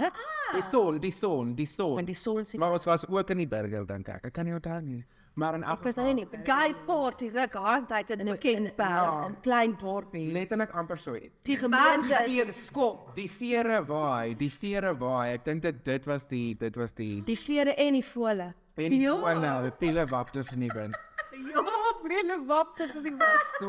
Die 0.54 0.62
son, 0.72 1.00
die 1.00 1.12
son, 1.12 1.54
die 1.56 1.66
son. 1.66 1.96
Want 1.96 2.08
die 2.08 2.16
son 2.16 2.46
sien 2.46 2.60
Maar 2.60 2.72
ons 2.72 2.86
was 2.86 3.08
ook 3.08 3.30
in 3.30 3.38
die 3.38 3.48
Burger 3.48 3.86
dink 3.86 4.08
ek. 4.10 4.26
Ek 4.26 4.34
kan 4.34 4.46
nie 4.46 4.54
onthou 4.54 4.82
nie. 4.82 5.06
Maar 5.36 5.54
in 5.58 5.63
elk 5.63 5.78
ek 5.80 5.84
was 5.84 5.95
nou 5.95 6.08
geval 6.08 6.15
nie 6.15 6.28
in 6.39 6.45
Guy 6.48 6.74
party 6.88 7.28
ruk 7.34 7.54
hand 7.54 7.91
uit 7.91 8.10
in 8.10 8.28
'n 8.30 8.38
Kingsbell. 8.38 9.26
'n 9.30 9.38
klein 9.41 9.76
dorpie. 9.78 10.32
letterlik 10.32 10.71
amper 10.71 10.98
so 10.98 11.15
iets. 11.15 11.43
Die 11.43 11.58
gemeente 11.58 12.15
is 12.48 12.65
skok. 12.65 13.15
Die 13.15 13.30
vere 13.32 13.84
waai, 13.86 14.36
die 14.36 14.52
vere 14.52 14.95
waai. 14.98 15.34
Ek 15.34 15.43
dink 15.45 15.62
dit 15.62 15.84
dit 15.86 16.06
was 16.06 16.26
die 16.28 16.56
dit 16.58 16.76
was 16.76 16.91
die 16.93 17.21
Die 17.24 17.38
vere 17.39 17.74
en 17.76 17.93
die 17.93 18.04
vole. 18.06 18.54
en 18.78 18.89
die 18.89 19.00
Ja. 19.02 19.13
ja. 19.34 19.39
nou, 19.39 19.62
die 19.63 19.71
pile 19.71 20.06
wapters 20.08 20.52
in 20.52 20.60
die 20.60 20.71
wind. 20.74 20.98
Ja, 21.32 21.62
brille 22.04 22.45
wap 22.48 22.80
is 22.80 22.91
die 23.04 23.12
bes. 23.12 23.56
So 23.60 23.67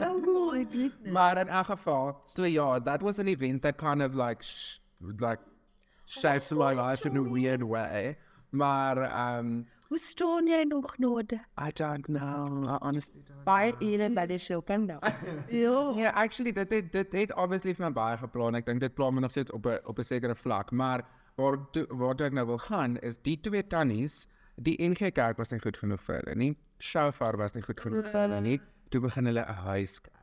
Oh 0.00 0.52
my 0.52 0.64
goodness. 0.70 1.12
maar 1.12 1.36
in 1.38 1.48
elk 1.48 1.66
geval, 1.66 2.22
so 2.24 2.44
ja, 2.44 2.78
that 2.80 3.02
was 3.02 3.18
an 3.18 3.26
event 3.28 3.62
that 3.62 3.76
kind 3.78 4.00
of 4.02 4.14
like 4.14 4.42
sh 4.44 4.78
like 5.00 5.40
shaped 6.06 6.50
my 6.56 6.72
life 6.74 7.04
in 7.08 7.16
a 7.16 7.22
weird 7.22 7.62
way. 7.62 8.16
Maar 8.50 8.96
um 9.38 9.66
Hoe 9.88 9.98
staan 9.98 10.46
jy 10.46 10.64
nog 10.68 10.98
node? 11.00 11.38
I 11.56 11.70
don't 11.72 12.04
know. 12.06 12.64
I 12.68 12.76
honestly 12.84 13.22
don't. 13.24 13.44
Baie 13.46 13.72
ure 13.80 14.10
by 14.12 14.26
die 14.28 14.36
sielkunde. 14.38 14.98
Ja. 15.48 15.92
Ja, 15.96 16.10
actually 16.12 16.52
dit 16.52 16.70
het, 16.70 16.90
dit 16.92 17.12
het 17.16 17.32
obviously 17.36 17.72
vir 17.74 17.86
my 17.86 17.92
baie 17.96 18.18
geplan. 18.20 18.54
Ek 18.58 18.66
dink 18.68 18.80
dit 18.84 18.94
pla 18.94 19.08
my 19.10 19.20
nog 19.24 19.32
steeds 19.32 19.50
op 19.56 19.64
'n 19.66 19.78
op 19.88 19.98
'n 19.98 20.04
sekere 20.04 20.34
vlak, 20.36 20.70
maar 20.72 21.04
waar 21.36 21.56
toe- 21.72 21.86
waar 21.88 22.14
toe 22.14 22.26
ek 22.26 22.32
nou 22.32 22.46
wil 22.46 22.58
gaan 22.58 22.96
is 22.98 23.16
die 23.22 23.40
twee 23.40 23.62
tannies, 23.66 24.28
die 24.56 24.76
NG 24.78 25.12
Kerk 25.12 25.36
was 25.38 25.50
nie 25.52 25.60
goed 25.60 25.76
genoeg 25.78 26.00
vir 26.00 26.16
hulle 26.20 26.34
nie. 26.34 26.56
Shofar 26.78 27.36
was 27.36 27.54
nie 27.54 27.62
goed 27.62 27.80
genoeg 27.80 28.06
vir 28.10 28.20
hulle 28.20 28.40
nie. 28.40 28.60
Toe 28.90 29.00
begin 29.00 29.24
hulle 29.26 29.40
'n 29.40 29.54
huiskerk. 29.64 30.14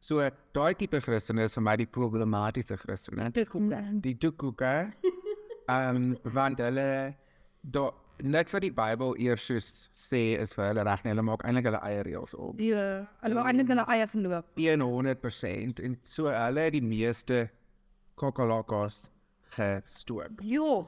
So 0.00 0.30
daai 0.52 0.74
tipe 0.74 1.00
Christene 1.00 1.42
is 1.44 1.54
vir 1.54 1.62
my 1.62 1.76
die 1.76 1.86
problematiese 1.86 2.76
Christene. 2.76 3.32
Koeke. 3.32 4.00
Die 4.00 4.14
toekoeke. 4.18 4.92
Ehm 5.68 5.96
um, 5.96 6.16
want 6.32 6.58
hulle 6.58 7.14
do 7.62 7.92
niks 8.22 8.52
wat 8.52 8.62
die 8.62 8.72
Bybel 8.74 9.14
eers 9.18 9.46
soos 9.46 9.68
sê 9.96 10.22
is 10.40 10.54
vir 10.56 10.70
hulle 10.70 10.84
reg 10.86 11.04
nie. 11.04 11.12
Hulle 11.14 11.24
maak 11.26 11.44
eintlik 11.44 11.68
hulle 11.70 11.80
eie 11.86 12.02
reëls 12.06 12.34
op. 12.34 12.60
Ja, 12.62 12.84
hulle 13.24 13.38
wou 13.38 13.46
eintlik 13.46 13.72
hulle 13.72 13.86
eie 13.94 14.06
verloop. 14.10 14.52
100% 14.56 15.82
en 15.86 15.98
so 16.02 16.30
hulle 16.32 16.66
het 16.68 16.76
die 16.76 16.84
meeste 16.84 17.48
kokolokkos 18.20 19.10
gestook. 19.56 20.42
Ja. 20.46 20.86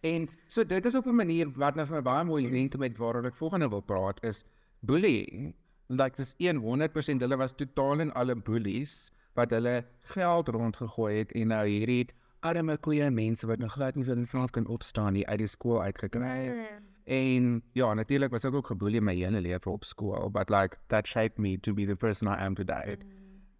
En 0.00 0.28
so 0.48 0.64
dit 0.64 0.86
is 0.86 0.94
op 0.94 1.06
'n 1.06 1.16
manier 1.16 1.50
wat 1.56 1.74
nou 1.76 1.86
vir 1.86 1.96
my 1.96 2.02
baie 2.02 2.24
mooi 2.24 2.48
link 2.48 2.76
met 2.76 2.96
waaroor 2.98 3.26
ek 3.26 3.36
volgende 3.36 3.68
wil 3.68 3.82
praat 3.82 4.24
is 4.24 4.44
bullying. 4.80 5.54
Like 5.88 6.16
dis 6.16 6.34
100% 6.38 7.20
hulle 7.20 7.36
was 7.36 7.52
totaal 7.52 8.00
en 8.00 8.14
alle 8.14 8.36
bullies 8.36 9.10
wat 9.34 9.50
hulle 9.50 9.84
geld 10.00 10.48
rondgegooi 10.48 11.14
het 11.18 11.32
en 11.32 11.48
nou 11.48 11.66
hierdie 11.66 12.08
arme 12.40 12.76
koeie 12.76 13.10
mense 13.10 13.46
wat 13.46 13.58
nog 13.58 13.72
glad 13.76 13.96
nie 13.96 14.04
vir 14.04 14.16
hulself 14.16 14.50
kan 14.50 14.66
opstaan 14.66 15.12
nie 15.12 15.26
uit 15.28 15.38
die 15.38 15.50
skool 15.50 15.82
uitgekry 15.82 16.36
het. 16.46 16.82
En 17.10 17.62
ja, 17.72 17.94
natuurlik 17.94 18.30
was 18.30 18.44
ek 18.44 18.54
ook 18.54 18.70
geboelie 18.70 19.00
my 19.00 19.14
hele 19.18 19.40
lewe 19.40 19.70
op 19.70 19.84
skool, 19.84 20.30
but 20.30 20.50
like 20.50 20.76
that 20.88 21.08
shaped 21.08 21.38
me 21.38 21.56
to 21.58 21.74
be 21.74 21.86
the 21.86 21.96
person 21.96 22.28
I 22.28 22.38
am 22.44 22.54
today. 22.54 22.98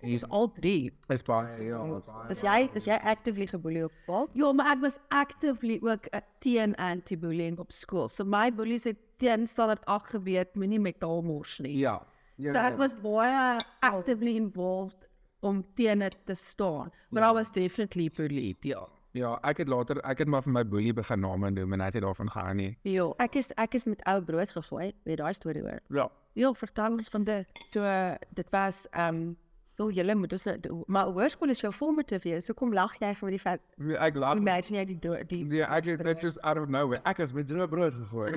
Dis 0.01 0.25
al 0.29 0.49
drie. 0.57 0.93
Is 1.13 1.23
baie 1.23 1.65
ja. 1.67 1.81
baie. 1.85 2.31
Is 2.33 2.41
jy 2.41 2.69
is 2.79 2.87
jy 2.89 2.97
actively 3.05 3.47
geboelie 3.51 3.85
op 3.85 3.97
skool? 3.99 4.31
Ja, 4.39 4.53
maar 4.57 4.73
ek 4.77 4.85
was 4.85 4.97
actively 5.09 5.77
ook 5.83 6.09
'n 6.13 6.25
teen 6.41 6.75
anti-bullying 6.77 7.59
op 7.59 7.73
skool. 7.73 8.09
So 8.09 8.25
my 8.25 8.49
bullies 8.55 8.85
het 8.85 8.97
teen 9.19 9.47
standaard 9.47 9.85
8 9.85 10.11
geweet, 10.17 10.55
moenie 10.55 10.81
met 10.81 11.03
haar 11.03 11.23
mors 11.23 11.59
nie. 11.59 11.77
Ja. 11.77 12.07
Ja. 12.37 12.53
So 12.53 12.59
ek 12.59 12.73
ja. 12.73 12.77
was 12.77 12.95
baie 13.01 13.61
actively 13.81 14.37
involved 14.37 15.10
om 15.41 15.65
teen 15.75 15.99
dit 15.99 16.17
te 16.27 16.35
staan. 16.35 16.91
But 17.11 17.23
I 17.23 17.33
was 17.33 17.51
definitely 17.53 18.11
bullied, 18.17 18.65
ja. 18.65 18.87
Ja, 19.13 19.33
ek 19.43 19.57
het 19.65 19.69
later 19.69 19.99
ek 20.07 20.19
het 20.23 20.29
maar 20.31 20.43
vir 20.47 20.53
my 20.55 20.63
boelie 20.71 20.93
begin 20.95 21.21
name 21.21 21.49
noem 21.51 21.73
en 21.75 21.81
hy 21.83 21.89
het 21.91 22.03
daarvan 22.05 22.29
gehou 22.31 22.55
nie. 22.55 22.77
Ja. 22.87 23.09
Ek 23.19 23.35
is 23.41 23.49
ek 23.59 23.75
is 23.75 23.85
met 23.91 24.03
ou 24.07 24.21
brood 24.23 24.51
gegooi. 24.55 24.93
Weet 25.05 25.19
daai 25.19 25.33
storie 25.35 25.63
hoor? 25.65 25.81
Ja. 25.91 26.05
Ja, 26.39 26.53
vertel 26.55 26.93
ons 26.95 27.09
van 27.11 27.25
dit. 27.27 27.63
So 27.67 27.83
uh, 27.83 28.15
dit 28.39 28.47
was 28.55 28.85
ehm 28.93 29.15
um, 29.23 29.37
oh 29.81 29.89
julle 29.97 30.15
moet 30.15 30.33
ons 30.37 30.45
maar 30.87 31.09
hoërskool 31.11 31.51
is 31.51 31.61
jou 31.65 31.73
formative 31.73 32.23
wees. 32.29 32.45
So 32.47 32.55
kom 32.55 32.73
lag 32.77 32.95
jy 33.01 33.11
vir 33.19 33.31
die 33.35 33.39
feit 33.43 33.61
Ek 33.99 34.15
laat 34.21 34.37
imagine 34.39 34.79
jy 34.79 34.85
die 34.93 34.99
do- 35.09 35.25
die 35.27 35.43
Ja, 35.59 35.67
ek 35.77 35.85
het 35.91 36.03
net 36.07 36.21
just 36.23 36.39
out 36.45 36.59
of 36.63 36.69
nowhere. 36.69 37.01
Ek 37.05 37.19
is 37.19 37.33
met 37.33 37.49
droë 37.51 37.67
brood 37.69 37.95
gegooi. 37.95 38.37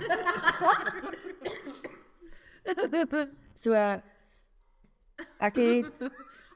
so 3.63 3.73
uh, 3.77 3.99
ek 5.43 5.55
het 5.61 6.01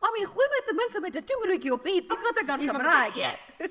I 0.02 0.10
mean, 0.16 0.28
gooi 0.28 0.48
my 0.54 0.62
ten 0.66 0.76
minste 0.76 1.00
met 1.02 1.16
'n 1.16 1.24
toebroodjie 1.24 1.74
of 1.74 1.84
iets, 1.84 2.12
iets 2.14 2.22
wat 2.22 2.38
ek 2.42 2.48
kan 2.48 2.60
gebruik. 2.60 3.14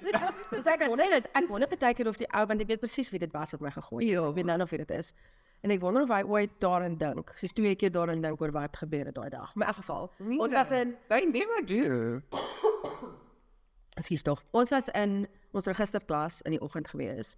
so 0.51 0.61
sê 0.61 0.73
ek 0.75 0.87
wonder 0.89 1.09
net 1.09 1.29
ek 1.33 1.49
wonder 1.49 1.69
baie 1.69 1.95
keer 1.95 2.09
of 2.09 2.17
die 2.17 2.29
ou 2.35 2.47
want 2.47 2.61
ek 2.61 2.67
weet 2.67 2.81
presies 2.81 3.11
wie 3.11 3.19
dit 3.19 3.33
was 3.33 3.51
wat 3.51 3.61
my 3.61 3.71
gegooi 3.71 4.05
het. 4.05 4.13
Ja. 4.15 4.29
Ek 4.29 4.35
weet 4.35 4.45
nou 4.47 4.59
nog 4.59 4.71
wie 4.71 4.79
dit 4.79 4.91
is. 4.91 5.15
En 5.63 5.71
ek 5.71 5.81
wonder 5.81 6.03
of 6.03 6.09
hy 6.09 6.23
ooit 6.23 6.51
daarin 6.61 6.97
dink. 6.99 7.33
Sy's 7.35 7.53
twee 7.53 7.75
keer 7.75 7.91
daarin 7.91 8.21
dink 8.23 8.41
oor 8.41 8.53
wat 8.53 8.77
gebeur 8.77 9.05
het 9.07 9.15
daai 9.15 9.29
dag. 9.31 9.55
Maar 9.55 9.67
in 9.69 9.73
elk 9.75 9.77
geval, 9.83 10.11
Nee. 10.19 10.39
ons 10.39 10.53
was 10.53 10.71
in 10.71 10.97
They 11.09 11.25
never 11.25 11.65
do. 11.67 12.21
Ekskuus 14.01 14.23
tog. 14.23 14.43
Ons 14.53 14.71
was 14.71 14.89
in 14.89 15.27
ons 15.53 15.65
registerklas 15.67 16.43
in 16.43 16.51
die 16.51 16.61
oggend 16.61 16.89
gewees. 16.89 17.37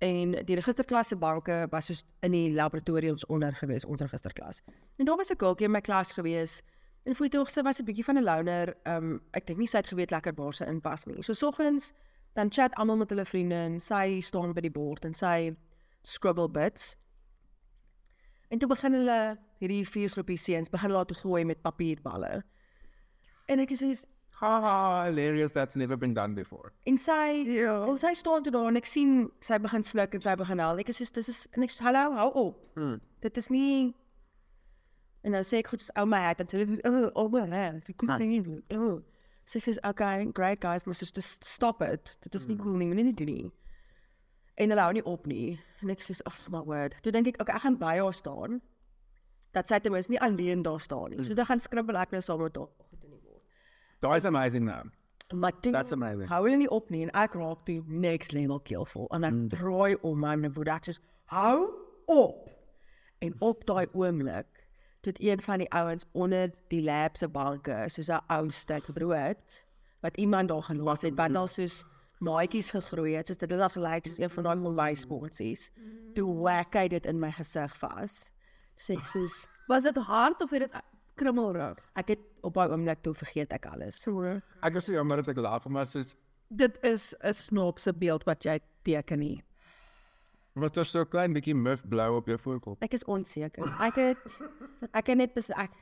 En 0.00 0.30
die 0.44 0.54
registerklas 0.56 1.08
se 1.08 1.16
banke 1.16 1.66
was 1.70 1.86
soos 1.86 2.04
in 2.20 2.32
die 2.32 2.52
laboratoriums 2.52 3.26
onder 3.26 3.52
gewees, 3.54 3.84
ons 3.84 4.00
registerklas. 4.00 4.62
En 4.96 5.04
daar 5.04 5.16
was 5.16 5.30
'n 5.30 5.38
girltjie 5.38 5.66
in 5.66 5.70
my 5.72 5.80
klas 5.80 6.12
gewees. 6.12 6.62
En 7.04 7.14
voel 7.18 7.28
tog 7.28 7.50
sy 7.50 7.62
was 7.62 7.80
'n 7.80 7.84
bietjie 7.84 8.04
van 8.04 8.16
'n 8.18 8.24
loner. 8.24 8.74
Um 8.86 9.20
ek 9.32 9.46
dink 9.46 9.58
nie 9.58 9.66
sy 9.66 9.76
het 9.76 9.86
geweet 9.86 10.10
lekker 10.10 10.34
waar 10.34 10.54
sy 10.54 10.64
inpas 10.64 11.06
nie. 11.06 11.22
So 11.22 11.32
soggens 11.32 11.92
dan 12.34 12.50
chat 12.50 12.74
almal 12.74 12.96
met 12.96 13.08
hulle 13.10 13.24
vriende 13.24 13.54
en 13.54 13.80
sy 13.80 14.20
staan 14.20 14.52
by 14.52 14.60
die 14.60 14.70
bord 14.70 15.04
en 15.04 15.14
sy 15.14 15.56
scribble 16.02 16.48
bits. 16.50 16.96
En 18.50 18.58
toe 18.58 18.68
begin 18.68 18.92
hulle 18.92 19.38
hierdie 19.58 19.84
vier 19.88 20.08
groepie 20.08 20.36
seuns 20.36 20.68
begin 20.70 20.90
laat 20.90 21.12
gooi 21.16 21.44
met 21.44 21.62
papierballe. 21.62 22.42
En 23.48 23.58
ek 23.58 23.70
is 23.70 23.78
soos 23.78 24.04
Haha, 24.42 25.04
hilarious 25.04 25.52
that's 25.52 25.76
never 25.76 25.96
been 25.96 26.14
done 26.14 26.34
before. 26.34 26.72
En 26.86 26.98
sy 26.98 27.44
Ja. 27.46 27.84
en 27.86 27.98
sy 27.98 28.12
staan 28.14 28.42
toe 28.42 28.50
daar 28.52 28.68
en 28.68 28.76
ek 28.76 28.86
sien 28.86 29.30
sy 29.40 29.58
begin 29.58 29.82
sluk 29.84 30.14
en 30.14 30.20
sy 30.20 30.34
begin 30.34 30.58
huil. 30.58 30.78
Ek 30.78 30.90
soos 30.92 31.12
dis 31.12 31.28
is 31.28 31.46
en 31.52 31.62
ek 31.62 31.70
sê 31.70 31.80
hallo, 31.86 32.12
hou 32.16 32.32
op. 32.32 32.56
Hmm. 32.74 33.00
Dit 33.20 33.36
is 33.36 33.48
nie 33.50 33.94
En 35.22 35.34
nou 35.36 35.42
sê 35.46 35.60
ek 35.62 35.70
goed, 35.70 35.82
dis 35.82 35.92
ou 36.00 36.06
my 36.10 36.18
hat 36.24 36.42
en 36.42 36.50
sê 36.50 36.64
oh, 36.88 37.08
oh 37.14 37.28
my 37.30 37.44
hat. 37.46 37.88
Ek 37.88 37.98
kon 38.00 38.10
sê 38.10 38.26
nie. 38.26 38.42
Oh. 38.74 39.00
Sy 39.46 39.60
sê 39.62 39.74
okay, 39.86 40.26
great 40.34 40.62
guys, 40.62 40.86
maar 40.86 40.98
soos 40.98 41.12
just 41.14 41.44
stop 41.46 41.82
it. 41.82 42.16
Dit 42.22 42.34
is 42.38 42.46
nie 42.46 42.56
cool 42.58 42.78
nie, 42.78 42.88
moenie 42.90 43.10
dit 43.10 43.18
doen 43.22 43.30
nie. 43.30 43.50
En 44.62 44.74
hulle 44.74 44.84
hou 44.84 44.94
nie 44.98 45.04
op 45.08 45.26
nie. 45.30 45.58
En 45.82 45.92
ek 45.94 46.02
sê 46.04 46.16
oh 46.28 46.38
my 46.54 46.62
word. 46.66 46.98
Toe 47.02 47.14
dink 47.14 47.32
ek 47.32 47.40
okay, 47.42 47.58
ek 47.58 47.66
gaan 47.66 47.78
by 47.80 47.96
haar 48.00 48.16
staan. 48.16 48.60
Dat 49.52 49.68
sy 49.68 49.78
ten 49.84 49.92
minste 49.92 50.14
nie 50.14 50.20
alleen 50.24 50.64
daar 50.66 50.80
staan 50.80 51.12
nie. 51.12 51.22
So 51.26 51.38
dan 51.38 51.48
gaan 51.50 51.62
skribbel 51.62 52.00
ek 52.00 52.14
nou 52.14 52.22
saam 52.24 52.42
met 52.42 52.58
haar. 52.58 52.70
Goed 52.88 53.06
in 53.06 53.14
die 53.14 53.22
bord. 53.22 53.42
That's 54.02 54.26
amazing 54.28 54.66
now. 54.66 54.90
Maar 55.32 55.54
toe 55.60 55.72
That's 55.72 55.92
amazing. 55.92 56.28
hou 56.28 56.42
hulle 56.44 56.58
nie 56.60 56.70
op 56.70 56.90
nie 56.92 57.06
en 57.06 57.12
ek 57.16 57.38
raak 57.40 57.62
toe 57.64 57.78
next 57.88 58.34
level 58.36 58.58
keelvol 58.60 59.06
en 59.16 59.24
ek 59.24 59.32
mm. 59.32 59.46
draai 59.54 59.94
om 60.04 60.18
my 60.20 60.34
en 60.36 60.52
word 60.52 60.68
ek 60.74 60.90
sê 60.90 60.98
hou 61.32 61.70
op. 62.12 62.50
En 63.24 63.38
op 63.40 63.64
daai 63.68 63.86
oomblik 63.92 64.61
tot 65.02 65.18
een 65.22 65.40
van 65.42 65.58
die 65.58 65.70
ouens 65.74 66.04
onder 66.12 66.52
die 66.70 66.82
lab 66.82 67.16
se 67.16 67.28
banke 67.28 67.84
soos 67.88 68.08
'n 68.10 68.20
ou 68.30 68.50
stuk 68.50 68.86
brood 68.94 69.64
wat 70.02 70.16
iemand 70.16 70.48
daar 70.48 70.62
gelos 70.62 71.02
het 71.02 71.14
wat 71.16 71.34
al 71.36 71.46
soos 71.46 71.82
maatjies 72.18 72.70
gegroei 72.70 73.14
het 73.16 73.26
soos 73.26 73.38
dit 73.38 73.50
het 73.50 73.72
gelyk 73.72 74.06
soos 74.06 74.18
een 74.18 74.30
van 74.30 74.44
daai 74.44 74.60
kombuisponsies. 74.62 75.70
Toe 76.14 76.28
whack 76.42 76.74
hy 76.74 76.88
dit 76.88 77.06
in 77.06 77.18
my 77.20 77.30
gesig 77.32 77.74
vas. 77.78 78.30
Sê 78.78 78.94
soos 78.98 79.46
Was 79.68 79.82
dit 79.82 79.96
hard 79.96 80.42
of 80.42 80.50
het 80.50 80.60
dit 80.60 80.80
krummelrig? 81.14 81.78
ek 81.94 82.08
het 82.08 82.18
op 82.42 82.54
daai 82.54 82.68
oomblik 82.70 83.02
toe 83.02 83.14
vergeet 83.14 83.52
ek 83.52 83.66
alles. 83.66 84.00
So, 84.02 84.40
Ek 84.62 84.74
is 84.76 84.84
so 84.84 84.92
jammer 84.92 85.16
dat 85.16 85.28
ek 85.28 85.36
lag, 85.36 85.66
maar 85.68 85.86
soos 85.86 86.14
dit 86.50 86.78
is 86.84 87.14
'n 87.22 87.32
snaakse 87.34 87.92
beeld 87.92 88.24
wat 88.24 88.44
jy 88.44 88.60
teken 88.82 89.18
nie. 89.18 89.42
Wat 90.54 90.76
is 90.76 90.90
so 90.90 91.04
klein 91.08 91.32
bietjie 91.36 91.54
muff 91.56 91.86
blou 91.88 92.16
op 92.16 92.28
jou 92.28 92.38
voorkop. 92.38 92.82
Ek 92.84 92.92
is 92.98 93.04
onseker. 93.04 93.64
Ek 93.80 93.98
het 94.00 94.38
ek 94.92 95.06
het 95.12 95.16
net 95.16 95.38
ek 95.56 95.80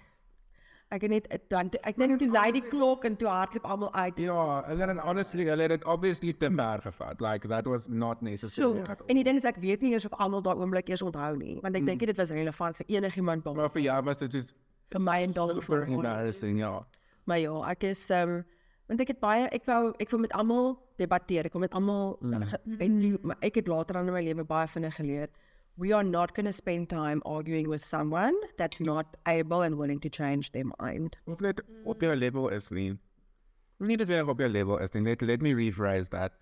ek 0.91 1.05
het 1.07 1.11
net 1.11 1.27
dan 1.51 1.71
ek 1.87 1.99
dink 1.99 2.19
toe 2.19 2.29
lei 2.31 2.49
die 2.55 2.63
klok 2.67 3.05
en 3.07 3.17
toe 3.19 3.29
hardloop 3.31 3.67
almal 3.67 3.93
uit. 3.95 4.19
Ja, 4.23 4.63
hulle 4.67 4.89
het 4.91 5.03
honestly, 5.07 5.47
hulle 5.51 5.67
het 5.67 5.75
dit 5.77 5.85
obviously 5.85 6.33
te 6.33 6.51
ver 6.57 6.83
gevat. 6.87 7.21
Like 7.21 7.49
that 7.49 7.67
was 7.67 7.89
not 7.89 8.23
necessary. 8.23 8.85
So. 8.85 8.97
En 9.07 9.19
die 9.19 9.25
ding 9.27 9.39
is 9.39 9.47
ek 9.49 9.61
weet 9.63 9.83
nie 9.83 9.93
eers 9.95 10.07
of 10.09 10.15
almal 10.19 10.43
daai 10.43 10.57
oomblik 10.57 10.91
eers 10.91 11.03
onthou 11.03 11.37
nie, 11.37 11.59
want 11.63 11.77
ek 11.79 11.87
dink 11.87 12.03
nie 12.03 12.11
dit 12.13 12.23
was 12.23 12.35
relevant 12.35 12.77
vir 12.83 12.97
enigiemand 12.99 13.45
Maar 13.55 13.71
vir 13.71 13.87
jou 13.87 14.01
was 14.05 14.19
dit 14.19 14.33
just 14.33 14.55
vir 14.91 15.03
my 15.03 15.21
en 15.23 15.33
dalk 15.33 15.63
vir 15.63 15.87
embarrassing, 15.87 16.59
ja. 16.59 16.75
Maar 17.25 17.39
ja, 17.39 17.55
ek 17.71 17.91
is 17.91 18.03
um, 18.11 18.41
want 18.91 19.03
ek 19.05 19.13
het 19.15 19.21
baie 19.23 19.47
ek 19.55 19.69
wou 19.71 19.93
ek 20.03 20.11
wil 20.11 20.23
met 20.27 20.35
almal 20.35 20.73
debatteer. 20.99 21.47
Ek 21.47 21.55
wil 21.55 21.65
met 21.65 21.77
almal 21.79 22.17
mm. 22.21 22.43
en 22.83 22.99
nu 22.99 23.15
maar 23.23 23.39
ek 23.47 23.63
het 23.63 23.71
later 23.71 24.01
aan 24.01 24.11
in 24.11 24.17
my 24.17 24.25
lewe 24.27 24.45
baie 24.45 24.67
vinnig 24.69 24.99
geleer. 24.99 25.31
We 25.81 25.95
are 25.97 26.05
not 26.05 26.35
going 26.35 26.45
to 26.51 26.53
spend 26.53 26.91
time 26.91 27.23
arguing 27.25 27.71
with 27.71 27.85
someone 27.85 28.35
that's 28.59 28.81
not 28.81 29.17
able 29.25 29.63
and 29.63 29.79
willing 29.79 30.01
to 30.01 30.11
change 30.11 30.51
their 30.51 30.67
mind. 30.83 31.17
Of 31.25 31.41
net 31.41 31.63
op 31.85 32.03
jou 32.03 32.17
level 32.17 32.51
is 32.53 32.69
nie. 32.75 32.99
Nie 33.79 33.97
dat 33.97 34.11
jy 34.13 34.21
op 34.21 34.43
jou 34.43 34.51
level 34.51 34.83
is 34.83 34.93
nie. 34.93 35.07
Let, 35.07 35.23
let 35.23 35.41
me 35.41 35.55
rephrase 35.55 36.11
that. 36.11 36.37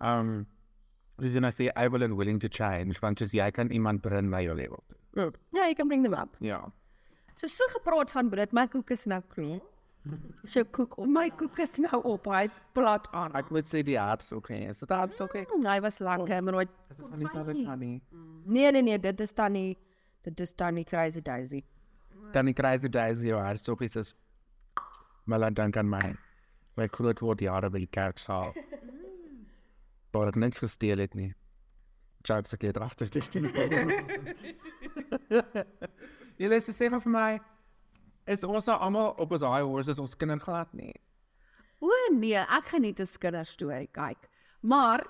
Um, 0.00 0.46
dus 1.20 1.34
en 1.36 1.44
as 1.44 1.58
jy 1.60 1.68
able 1.76 2.06
and 2.06 2.16
willing 2.16 2.38
to 2.40 2.48
change, 2.48 3.02
want 3.02 3.18
just 3.18 3.36
jy 3.36 3.50
kan 3.50 3.68
iemand 3.68 4.00
bring 4.06 4.30
na 4.30 4.40
jou 4.46 4.54
level. 4.56 4.80
toe. 5.12 5.32
Ja, 5.52 5.66
you 5.66 5.74
can 5.74 5.88
bring 5.88 6.02
them 6.02 6.14
up. 6.14 6.36
Ja. 6.40 6.72
so 7.36 7.46
so 7.46 7.64
gepraat 7.74 8.10
van 8.10 8.28
brood, 8.28 8.52
my 8.52 8.66
koek 8.68 8.90
is 8.90 9.04
nou 9.04 9.20
klaar. 9.28 9.60
So 10.48 10.64
koek 10.64 10.96
op. 10.98 11.08
My 11.12 11.28
koek 11.36 11.58
is 11.60 11.74
nou 11.76 11.98
op, 12.08 12.24
hy's 12.32 12.54
plat 12.72 13.04
aan. 13.16 13.34
Ek 13.36 13.50
moet 13.52 13.68
sê 13.68 13.82
die 13.84 13.98
hart 14.00 14.22
is 14.24 14.32
okay. 14.32 14.62
Is 14.70 14.80
dit 14.80 14.94
hart 14.96 15.12
is 15.12 15.20
okay? 15.20 15.42
Mm, 15.50 15.66
Hy 15.68 15.80
was 15.84 15.98
lekker, 16.00 16.42
maar 16.46 16.56
nooit 16.56 16.72
Is 16.88 16.96
dit 16.96 17.08
van 17.10 17.18
dieselfde 17.20 17.56
tannie? 17.66 17.98
Nee 18.44 18.72
nee 18.72 18.82
nee, 18.82 18.98
dit 18.98 19.20
is 19.20 19.32
tannie 19.36 19.76
dit 20.24 20.40
is 20.40 20.54
tannie 20.56 20.84
Crazy 20.88 21.20
Daisy. 21.20 21.62
Tannie 22.32 22.54
Crazy 22.56 22.88
Daisy 22.88 23.26
jou 23.28 23.40
hart 23.40 23.60
so 23.64 23.76
is 23.76 24.14
Maar 25.24 25.38
laat 25.38 25.54
dank 25.54 25.76
aan 25.76 25.88
my. 25.88 26.16
My 26.76 26.88
groot 26.88 27.20
word 27.20 27.40
jare 27.40 27.70
by 27.70 27.78
die 27.84 27.92
kerksaal. 27.92 28.54
Maar 30.12 30.26
ek 30.32 30.36
niks 30.40 30.58
gesteel 30.58 30.98
het 30.98 31.14
nie. 31.14 31.34
Jokes 32.24 32.52
ek 32.56 32.62
het 32.62 32.78
agter 32.80 33.10
dit. 33.10 33.34
Is 36.40 36.58
sê 36.80 36.88
maar 36.90 37.04
vir 37.04 37.12
my 37.12 37.40
is 38.26 38.44
ons 38.44 38.66
nou 38.66 38.78
almal 38.78 39.14
op 39.18 39.32
ons 39.32 39.42
high 39.42 39.62
horses 39.64 39.98
ons 39.98 40.14
kinders 40.16 40.42
glad 40.44 40.72
nie. 40.74 40.94
O 41.80 41.88
nee, 42.12 42.36
ek 42.36 42.64
geniet 42.74 43.00
'n 43.00 43.06
kinderstorie 43.20 43.88
kyk. 43.92 44.28
Maar 44.62 45.06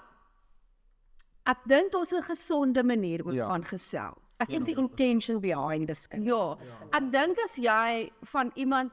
ek 1.47 1.59
dink 1.67 1.93
daar's 1.93 2.13
'n 2.13 2.23
gesonde 2.23 2.83
manier 2.85 3.25
oor 3.27 3.35
Ja. 3.35 3.47
van 3.49 3.63
gesels. 3.65 4.19
Ek 4.41 4.49
dink 4.49 4.67
die 4.67 4.77
intention 4.77 5.41
behind 5.41 5.87
this 5.89 6.07
kind. 6.07 6.25
Ja, 6.25 6.57
ek 6.93 7.11
dink 7.13 7.39
as 7.45 7.57
jy 7.57 8.11
van 8.25 8.51
iemand 8.57 8.91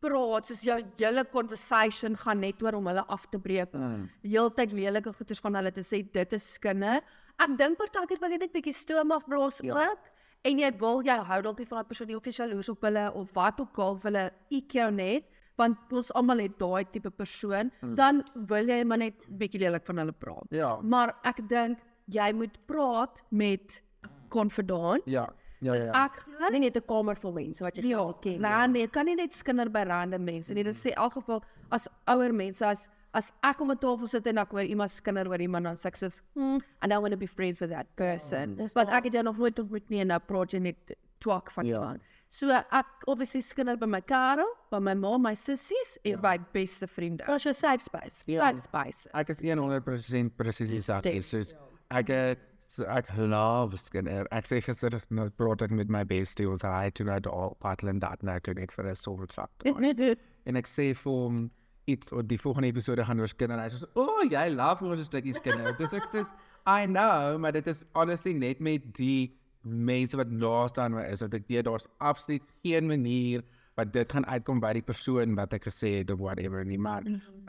praat, 0.00 0.46
soos 0.46 0.62
jou 0.62 0.80
hele 0.96 1.24
conversation 1.24 2.16
gaan 2.16 2.40
net 2.40 2.62
oor 2.62 2.74
om 2.74 2.86
hulle 2.86 3.04
af 3.08 3.26
te 3.30 3.38
breek. 3.38 3.72
Mm. 3.74 4.08
Heeltyd 4.22 4.72
lelike 4.72 5.12
goeters 5.12 5.40
van 5.40 5.54
hulle 5.54 5.72
te 5.72 5.80
sê 5.82 6.02
dit 6.12 6.32
is 6.32 6.52
skinder. 6.54 7.02
Ek 7.38 7.56
dink 7.58 7.76
partykeer 7.78 8.18
wil 8.20 8.30
jy 8.30 8.38
net 8.38 8.52
bietjie 8.52 8.72
stoom 8.72 9.10
afblaas 9.12 9.60
Ja. 9.62 9.74
ook. 9.90 9.98
En 10.44 10.58
jy 10.58 10.70
wil 10.78 11.02
jy 11.02 11.16
hou 11.24 11.42
dalk 11.42 11.58
nie 11.58 11.66
van 11.66 11.78
daai 11.78 11.88
persoon 11.88 12.06
nie 12.08 12.16
of 12.16 12.24
jy 12.24 12.32
jaloers 12.32 12.68
op 12.68 12.82
hulle 12.82 13.12
of 13.14 13.32
wat 13.34 13.60
ook 13.60 13.78
al 13.78 13.98
hulle 14.02 14.30
ek 14.52 14.72
jou 14.72 14.90
net 14.90 15.24
want 15.58 15.76
ons 15.92 16.12
almal 16.14 16.38
het 16.38 16.58
daai 16.58 16.84
tipe 16.92 17.10
persoon, 17.10 17.72
Mm. 17.82 17.94
dan 17.96 18.22
wil 18.46 18.64
jy 18.68 18.84
maar 18.84 18.98
net 18.98 19.14
bietjie 19.28 19.58
lelik 19.60 19.84
van 19.86 19.96
hulle 19.98 20.12
praat. 20.12 20.46
Ja. 20.50 20.76
Maar 20.82 21.16
ek 21.24 21.48
dink 21.48 21.78
jy 22.06 22.32
moet 22.32 22.56
praat 22.66 23.22
met 23.30 23.82
konfidant. 24.28 25.02
Ja. 25.06 25.26
Ja 25.60 25.74
ja. 25.74 25.84
ja. 25.84 26.04
Ek 26.04 26.12
glo 26.22 26.48
Nie 26.52 26.60
net 26.60 26.76
'n 26.76 26.86
kamer 26.86 27.16
vol 27.16 27.32
mense 27.32 27.64
wat 27.64 27.76
jy 27.76 27.88
Ja, 27.88 28.12
ken. 28.22 28.40
nee, 28.40 28.66
nee, 28.68 28.82
dit 28.82 28.92
kan 28.92 29.04
nie 29.06 29.16
net 29.16 29.32
skinder 29.34 29.68
by 29.68 29.82
random 29.82 30.24
mense 30.24 30.54
nie. 30.54 30.62
Dit 30.62 30.76
sê 30.76 30.86
in 30.90 30.94
elk 31.02 31.12
geval 31.14 31.42
as 31.70 31.88
ouer 32.06 32.32
mense 32.32 32.62
as 32.66 32.88
as 33.14 33.32
ek 33.42 33.60
om 33.60 33.70
'n 33.70 33.78
tafel 33.78 34.06
sit 34.06 34.26
en 34.26 34.38
ek 34.38 34.50
hoor 34.50 34.62
iemand 34.62 34.90
skinder 34.90 35.28
oor 35.28 35.40
iemand 35.40 35.64
dan 35.64 35.76
sê 35.76 35.86
ek 35.86 35.96
so, 35.96 36.08
hmm, 36.34 36.58
I 36.82 36.86
don't 36.88 37.02
want 37.02 37.12
to 37.12 37.16
be 37.18 37.26
friends 37.26 37.58
with 37.60 37.70
that 37.70 37.86
person. 37.96 38.56
Dis 38.56 38.74
Want 38.74 38.88
waar. 38.88 38.98
ek 38.98 39.04
het 39.04 39.12
jou 39.14 39.22
nog 39.24 39.36
nooit 39.38 39.58
ontmoet 39.58 39.88
nie 39.90 40.00
en 40.00 40.06
nou 40.08 40.18
praat 40.20 40.52
jy 40.52 40.58
net 40.60 40.76
twak 41.20 41.50
van 41.50 41.66
Ja. 41.66 41.74
iemand. 41.80 42.00
So 42.30 42.50
ek 42.50 42.86
obviously 43.06 43.40
skinder 43.40 43.76
by 43.76 43.86
my 43.86 44.00
Karel, 44.02 44.46
by 44.70 44.78
my 44.78 44.94
ma, 44.94 45.16
my 45.18 45.34
sissies 45.34 45.98
en 46.04 46.20
by 46.20 46.38
beste 46.52 46.86
vriende. 46.86 47.24
Ons 47.28 47.42
jou 47.44 47.54
safe 47.54 47.80
space. 47.80 48.22
Ja. 48.26 48.40
Safe 48.50 48.60
space. 48.60 49.08
Ek 49.14 49.30
is 49.30 49.40
100% 49.40 50.36
presies 50.36 50.68
dieselfde. 50.70 51.22
Soos 51.22 51.54
ek 51.90 52.08
het 52.08 52.38
so 52.60 52.84
ek 52.84 53.08
love 53.16 53.76
skinder. 53.78 54.26
Ek 54.30 54.44
sê 54.44 54.60
gister 54.62 55.00
nou 55.10 55.30
praat 55.30 55.62
ek 55.62 55.70
met 55.70 55.88
my 55.88 56.04
bestie 56.04 56.46
ons 56.48 56.60
hy 56.62 56.90
toe 56.90 57.06
nou 57.06 57.18
daar 57.20 57.54
Patland 57.60 58.00
dat 58.00 58.22
nou 58.22 58.38
toe 58.40 58.54
net 58.54 58.70
vir 58.72 58.84
'n 58.90 58.94
soort 58.94 59.32
sak. 59.32 59.50
En 59.64 60.56
ek 60.56 60.66
sê 60.66 60.94
vir 60.94 61.12
hom 61.12 61.50
iets 61.88 62.12
oor 62.12 62.26
die 62.26 62.38
volgende 62.40 62.68
episode 62.68 63.04
gaan 63.08 63.20
oor 63.20 63.30
skinder. 63.30 63.60
Hy 63.62 63.68
sê, 63.72 63.88
"O, 63.94 64.04
oh, 64.04 64.22
jy 64.28 64.48
love 64.54 64.84
mos 64.84 65.00
'n 65.00 65.08
stukkie 65.08 65.34
skinder." 65.34 65.72
Dis 65.80 65.92
ek 65.96 66.08
sê, 66.12 66.24
"I 66.66 66.86
know, 66.86 67.38
maar 67.38 67.52
dit 67.52 67.66
is 67.66 67.84
honestly 67.94 68.32
net 68.32 68.60
met 68.60 68.84
die 68.96 69.38
mense 69.62 70.16
wat 70.16 70.30
naaste 70.30 70.80
aan 70.80 70.94
my 70.94 71.06
is, 71.12 71.24
dat 71.24 71.34
ek 71.34 71.48
weet 71.48 71.64
daar's 71.64 71.88
absoluut 71.98 72.44
geen 72.62 72.86
manier 72.86 73.42
wat 73.78 73.92
dit 73.92 74.12
gaan 74.12 74.26
uitkom 74.26 74.60
by 74.60 74.72
die 74.78 74.82
persoon 74.82 75.34
wat 75.38 75.54
ek 75.54 75.68
gesê 75.68 75.98
het 76.00 76.10
of 76.10 76.18
whatever 76.22 76.64
nie, 76.66 76.78
maar 76.78 77.04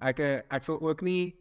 ek 0.05 0.19
eh, 0.19 0.41
ek 0.49 0.63
sal 0.67 0.81
ook 0.81 1.01
nie 1.05 1.35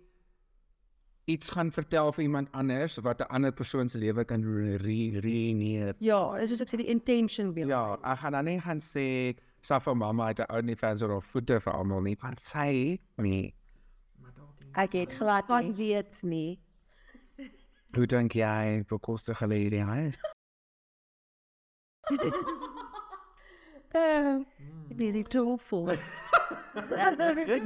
iets 1.29 1.51
gaan 1.53 1.69
vertel 1.73 2.09
vir 2.17 2.25
iemand 2.25 2.49
anders 2.57 2.97
wat 3.05 3.21
'n 3.21 3.29
ander 3.29 3.53
persoon 3.53 3.89
se 3.89 3.99
lewe 3.99 4.25
kan 4.25 4.43
ruïneer. 4.43 5.95
Ja, 5.99 6.39
dis 6.39 6.49
soos 6.51 6.61
ek 6.61 6.69
sê 6.73 6.77
die 6.81 6.89
intention 6.89 7.53
weer. 7.53 7.67
Ja, 7.67 7.99
ek 8.03 8.19
gaan 8.19 8.33
dan 8.33 8.45
nie 8.45 8.61
gaan 8.61 8.81
sê 8.81 9.37
Safa 9.61 9.95
mamma 9.95 10.27
het 10.29 10.39
'n 10.41 10.53
OnlyFans 10.57 11.03
of 11.03 11.25
voete 11.25 11.61
vir 11.61 11.73
almal 11.73 12.01
nie, 12.01 12.17
want 12.21 12.41
sy 12.41 12.99
nee. 13.17 13.55
Ek 14.75 14.93
het 14.93 15.13
glad 15.17 15.47
Wat 15.49 15.63
nie. 15.65 15.73
weet 15.75 16.23
nie. 16.23 16.61
Hoe 17.95 18.07
dink 18.07 18.33
jy 18.33 18.85
bekostig 18.89 19.39
hulle 19.39 19.55
hierdie 19.55 19.83
huis? 19.85 20.19
Uh, 23.95 24.45
Hierdie 24.89 25.25
toefel. 25.25 25.87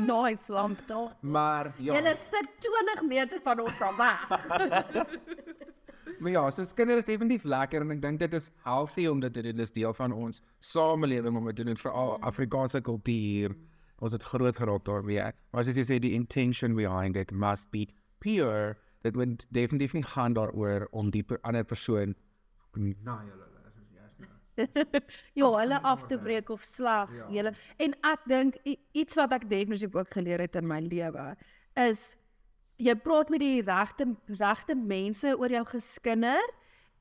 nice 0.07 0.52
lamp 0.52 0.87
daar. 0.87 1.16
Maar 1.20 1.72
ja, 1.78 1.94
Julle 1.94 2.14
sit 2.16 2.48
20 2.61 3.02
meter 3.02 3.40
van 3.42 3.61
ons 3.61 3.81
af 3.81 3.96
weg. 3.96 4.28
maar 6.19 6.31
ja, 6.31 6.51
so 6.51 6.65
kinders 6.75 7.05
is 7.05 7.09
definitief 7.11 7.45
lekker 7.45 7.85
en 7.85 7.95
ek 7.95 8.03
dink 8.03 8.21
dit 8.23 8.35
is 8.38 8.51
healthy 8.65 9.07
om 9.11 9.21
dit 9.21 9.33
te 9.33 9.43
doen. 9.43 9.57
Dis 9.57 9.75
deel 9.75 9.95
van 9.95 10.12
ons 10.12 10.43
samelewing 10.61 11.37
om 11.37 11.51
dit 11.51 11.57
te 11.57 11.67
doen 11.69 11.79
veral 11.79 12.17
Afrikaanse 12.21 12.81
kultuur. 12.81 13.57
Ons 14.03 14.17
het 14.17 14.27
groot 14.33 14.57
geraak 14.57 14.85
daarmee. 14.85 15.31
Maar 15.53 15.65
soos 15.65 15.79
jy 15.79 15.87
sê 15.87 16.01
die 16.03 16.15
intention 16.19 16.75
behind 16.79 17.17
it 17.17 17.31
must 17.31 17.71
be 17.71 17.87
pure. 18.25 18.77
Dit 19.07 19.17
moet 19.19 19.47
definitief 19.51 19.95
nie 19.95 20.07
gaan 20.07 20.35
daaroor 20.38 20.88
om 20.91 21.11
die 21.11 21.23
per, 21.23 21.38
ander 21.43 21.65
persoon 21.65 22.15
na 23.05 23.21
julle 23.27 23.53
ja, 25.41 25.49
hulle 25.49 25.79
af 25.83 26.07
te 26.09 26.19
breek 26.19 26.51
of 26.53 26.62
slag. 26.62 27.12
Ja. 27.17 27.29
Julle 27.33 27.53
en 27.81 27.95
ek 28.05 28.27
dink 28.29 28.59
iets 28.69 29.17
wat 29.21 29.33
ek 29.38 29.49
definitief 29.51 29.95
ook 29.97 30.12
geleer 30.12 30.43
het 30.45 30.57
in 30.61 30.69
my 30.69 30.81
lewe 30.85 31.33
is 31.81 32.12
jy 32.83 32.95
praat 33.05 33.31
met 33.31 33.40
die 33.40 33.62
regte 33.62 34.07
regte 34.38 34.75
mense 34.77 35.35
oor 35.38 35.49
jou 35.55 35.64
geskinder 35.64 36.42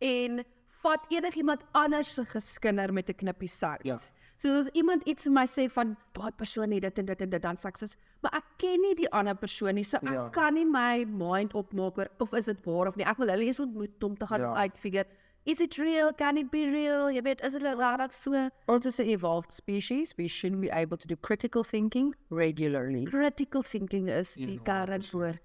en 0.01 0.43
vat 0.81 1.05
enigiemand 1.13 1.63
anders 1.77 2.13
se 2.15 2.25
geskinder 2.25 2.93
met 2.93 3.09
'n 3.09 3.13
knippie 3.15 3.47
sout. 3.49 3.83
Ja. 3.85 3.97
So 4.37 4.49
as 4.57 4.67
iemand 4.73 5.03
iets 5.05 5.23
vir 5.23 5.31
my 5.33 5.45
sê 5.45 5.69
van 5.69 5.95
daai 6.13 6.31
persoon 6.31 6.71
het 6.71 6.81
dit 6.81 6.99
en 6.99 7.05
dit 7.05 7.21
en 7.21 7.29
dit 7.29 7.41
dan 7.41 7.55
sê 7.57 7.67
ek 7.67 7.77
soos 7.77 7.95
maar 8.23 8.31
ek 8.35 8.43
ken 8.57 8.81
nie 8.81 8.95
die 8.95 9.09
ander 9.11 9.35
persoon 9.35 9.75
nie. 9.75 9.83
So 9.83 9.97
ek 9.97 10.03
Ja. 10.13 10.29
kan 10.29 10.53
nie 10.53 10.65
my 10.65 11.05
mind 11.05 11.53
opmaak 11.53 11.97
oor 11.97 12.07
of 12.19 12.33
is 12.33 12.45
dit 12.45 12.65
waar 12.65 12.87
of 12.87 12.95
nie. 12.95 13.05
Ek 13.05 13.17
wil 13.17 13.27
hulle 13.27 13.43
eers 13.45 13.59
ontmoet 13.59 14.03
om 14.03 14.15
te 14.17 14.25
gaan 14.27 14.41
Ja. 14.41 14.53
uitfigure 14.55 15.05
is 15.45 15.59
it 15.59 15.75
real? 15.77 16.13
Can 16.13 16.37
it 16.37 16.51
be 16.51 16.65
real? 16.69 17.09
Jy 17.11 17.21
weet, 17.23 17.41
is 17.41 17.53
dit 17.53 17.61
regtig 17.63 18.13
so 18.13 18.49
ons 18.67 18.85
is 18.85 18.99
'n 18.99 19.07
evolved 19.09 19.51
species. 19.51 20.13
We 20.15 20.27
should 20.27 20.59
be 20.59 20.69
able 20.71 20.97
to 20.97 21.07
do 21.07 21.15
critical 21.15 21.63
thinking 21.63 22.15
regularly. 22.29 23.03
critical 23.05 23.61
thinking 23.63 24.09
is 24.09 24.35
die 24.35 24.53
Ja, 24.53 24.85
kernwoord. 24.85 25.39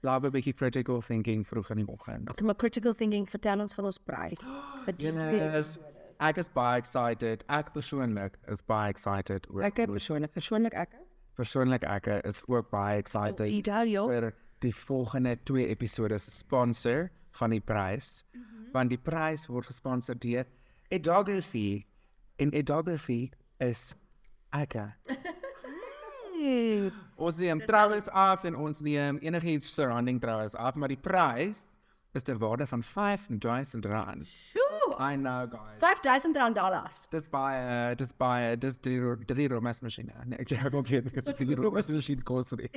Laat 0.00 0.24
'n 0.24 0.30
bietjie 0.30 0.54
critical 0.54 1.00
thinking 1.02 1.46
vroeg 1.46 1.70
in 1.70 1.76
die 1.76 1.88
oggend. 1.88 2.30
Okay, 2.30 2.46
maar 2.46 2.56
critical 2.56 2.94
thinking 2.94 3.30
vertel 3.30 3.60
ons 3.60 3.74
van 3.74 3.84
ons 3.84 3.98
prys. 3.98 4.40
Vir 4.84 4.96
die. 4.96 5.12
Yes. 5.12 5.78
Ek 6.18 6.36
is 6.36 6.48
baie 6.48 6.78
excited. 6.78 7.44
Ek 7.48 7.72
persoonlik 7.72 8.38
is 8.48 8.62
baie 8.66 8.90
excited 8.90 9.46
oor 9.50 9.62
Ek 9.62 9.74
persoonlik, 9.86 10.32
persoonlik 10.32 10.74
ek. 10.74 10.96
persoonlik 11.38 11.84
ek 11.84 12.06
is 12.26 12.42
ook 12.46 12.70
baie 12.70 12.98
excited 12.98 13.46
Ida, 13.46 13.82
ja. 13.82 14.06
vir 14.06 14.34
die 14.58 14.74
volgende 14.74 15.36
twee 15.44 15.68
episode 15.68 16.18
se 16.18 16.30
sponsor 16.30 17.10
van 17.38 17.50
die 17.50 17.60
prys. 17.60 18.24
Mm 18.32 18.42
-hmm. 18.42 18.72
Want 18.72 18.90
die 18.90 18.98
prys 18.98 19.46
word 19.46 19.66
gesponsor 19.66 20.18
deur 20.18 20.44
Edography. 20.88 21.86
En 22.36 22.50
Edography 22.50 23.30
is 23.58 23.94
ek. 26.38 26.92
ons 27.16 27.38
neem 27.38 27.60
troues 27.66 28.08
af 28.08 28.44
en 28.44 28.56
ons 28.56 28.80
neem 28.80 29.18
enigiets 29.22 29.74
surrounding 29.74 30.20
troues 30.20 30.54
af, 30.54 30.74
maar 30.74 30.88
die 30.88 30.96
prys 31.00 31.64
is 32.14 32.22
ter 32.24 32.38
waarde 32.38 32.66
van 32.66 32.82
5000 32.82 33.84
rand. 33.86 34.26
Sjoe. 34.26 34.96
I 34.98 35.14
know 35.16 35.46
guys. 35.50 35.78
5000 35.78 36.36
rand 36.36 36.56
dollars. 36.56 37.06
Dis 37.10 37.26
baie 37.30 37.94
dis 38.00 38.12
baie 38.16 38.56
dis 38.56 38.78
drie 38.80 38.98
ro- 39.00 39.20
drie 39.26 39.48
romesmasjiene. 39.48 40.14
Nee, 40.26 40.38
ek 40.38 40.48
het 40.48 40.74
ook 40.74 40.88
geen 40.88 41.04
drie 41.36 41.54
romesmasjien 41.54 42.22
kos 42.22 42.50
nie. 42.56 42.70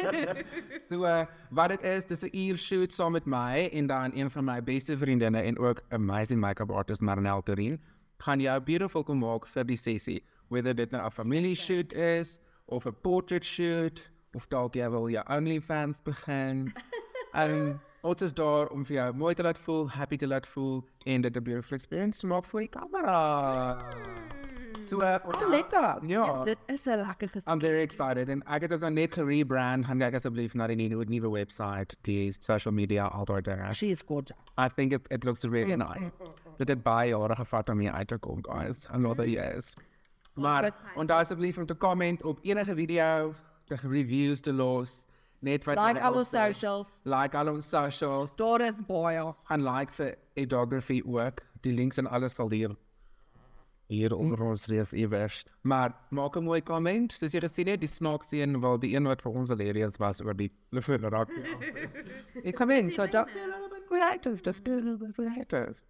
so 0.88 1.02
uh, 1.04 1.24
wat 1.50 1.74
dit 1.74 1.82
is, 1.84 2.06
dis 2.06 2.22
'n 2.22 2.30
uur 2.36 2.56
shoot 2.56 2.92
saam 2.92 3.12
met 3.12 3.26
my 3.26 3.68
en 3.72 3.86
dan 3.86 4.12
een 4.14 4.30
van 4.30 4.44
my 4.44 4.62
beste 4.62 4.96
vriendinne 4.98 5.42
en 5.42 5.58
ook 5.58 5.82
amazing 5.90 6.40
make-up 6.40 6.70
artist 6.70 7.00
Marnel 7.00 7.42
Terin 7.42 7.80
gaan 8.22 8.40
jou 8.40 8.60
beautiful 8.60 9.02
kom 9.04 9.18
maak 9.18 9.46
vir 9.46 9.64
die 9.64 9.76
sessie. 9.76 10.22
Whether 10.48 10.74
dit 10.74 10.90
nou 10.90 11.02
'n 11.04 11.10
familie 11.10 11.54
shoot 11.56 11.92
is 11.92 12.40
of 12.72 12.86
'n 12.86 12.96
portrait 13.00 13.44
shoot 13.44 14.10
of 14.34 14.48
dalk 14.48 14.74
jy 14.74 14.90
wil 14.90 15.08
jou 15.08 15.24
OnlyFans 15.28 16.02
begin. 16.04 16.72
En 17.32 17.80
ons 18.00 18.22
is 18.22 18.34
daar 18.34 18.68
om 18.68 18.84
vir 18.84 18.96
jou 18.96 19.14
mooi 19.16 19.34
te 19.34 19.42
laat 19.42 19.58
voel, 19.58 19.86
happy 19.90 20.16
te 20.16 20.26
laat 20.26 20.46
voel 20.46 20.82
en 21.04 21.20
dit 21.20 21.36
'n 21.36 21.42
beautiful 21.42 21.76
experience 21.76 22.20
te 22.20 22.26
maak 22.26 22.44
vir 22.44 22.60
die 22.60 22.68
kamera. 22.68 23.78
So, 24.82 24.98
uh, 24.98 25.16
Wat 25.24 25.48
lekker. 25.48 26.06
Ja. 26.06 26.44
Dit 26.44 26.58
is 26.66 26.84
'n 26.84 26.96
lekker 26.96 27.28
gesprek. 27.28 27.54
I'm 27.54 27.60
very 27.60 27.80
excited 27.80 28.28
en 28.28 28.42
ek 28.42 28.62
het 28.62 28.72
ook 28.72 28.80
nou 28.80 28.92
net 28.92 29.12
gerebrand. 29.12 29.86
Gaan 29.86 29.98
kyk 29.98 30.14
asseblief 30.14 30.54
na 30.54 30.66
die 30.66 30.76
nuwe 30.88 31.30
website, 31.30 31.96
die 32.02 32.32
social 32.32 32.74
media 32.74 33.06
aldoor 33.06 33.42
daar. 33.42 33.74
She 33.74 33.86
is 33.86 34.02
gorgeous. 34.06 34.38
I 34.58 34.68
think 34.68 34.92
it, 34.92 35.06
it 35.10 35.24
looks 35.24 35.44
really 35.44 35.76
nice. 35.76 36.12
Dit 36.56 36.68
het 36.68 36.82
baie 36.82 37.08
jare 37.08 37.34
gevat 37.34 37.68
om 37.68 37.78
hier 37.78 37.92
uit 37.92 38.08
te 38.08 38.18
kom, 38.18 38.38
guys. 38.42 38.78
Another 38.90 39.28
years. 39.28 39.74
Maar 40.34 40.72
onthou 40.96 41.20
asseblief 41.20 41.58
om 41.58 41.66
te 41.66 41.76
comment 41.76 42.22
op 42.22 42.38
enige 42.42 42.74
video, 42.74 43.34
te 43.64 43.76
reviews 43.82 44.40
te 44.40 44.52
los, 44.52 45.06
net 45.38 45.64
wat 45.64 45.76
Like 45.76 46.00
sê. 46.00 46.28
socials. 46.28 47.00
Like 47.04 47.36
al 47.36 47.48
ons 47.48 47.68
socials. 47.68 48.36
Daar 48.36 48.60
is 48.60 48.80
baie. 48.86 49.34
Gaan 49.44 49.64
like 49.64 49.92
vir 49.92 50.16
Edography 50.34 51.02
ook. 51.04 51.40
Die 51.60 51.72
links 51.72 51.96
en 51.98 52.06
alles 52.06 52.34
sal 52.34 52.50
hier 52.50 52.76
hier 53.92 54.14
onder 54.16 54.40
ons 54.40 54.68
iewers. 54.68 55.44
Maar 55.60 55.92
maak 56.10 56.36
'n 56.36 56.42
mooi 56.44 56.62
comment. 56.62 57.12
Soos 57.12 57.32
jy 57.32 57.40
gesien 57.40 57.66
het, 57.66 57.80
die 57.80 57.88
snaakse 57.88 58.36
een 58.36 58.60
wel 58.60 58.78
die 58.78 58.96
een 58.96 59.04
wat 59.04 59.22
vir 59.22 59.32
ons 59.32 59.48
hilarious 59.48 59.96
was 59.98 60.20
oor 60.20 60.34
die 60.36 60.50
liefde 60.70 61.08
raak. 61.08 61.28
Ek 62.48 62.54
kom 62.56 62.70
in, 62.70 62.92
so 62.92 63.02
just 63.06 63.34
be 63.34 63.40
a 63.40 63.46
little 63.46 63.68
bit 63.68 63.86
creative, 63.86 64.42
just 64.42 64.64
be 64.64 64.70
a 64.70 64.74
little 64.74 64.96
bit 64.96 65.14
creative. 65.14 65.82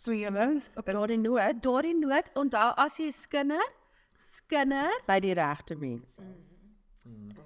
So 0.00 0.12
know, 0.16 0.60
Op 0.80 0.86
daardie 0.88 1.18
noot 1.20 1.58
Daardie 1.62 1.94
noot, 1.98 2.30
onthou 2.40 2.68
as 2.80 2.94
jy 2.96 3.10
skinder, 3.12 3.60
skinder 4.24 4.88
by 5.08 5.18
die 5.20 5.34
regte 5.36 5.76
mense. 5.76 6.22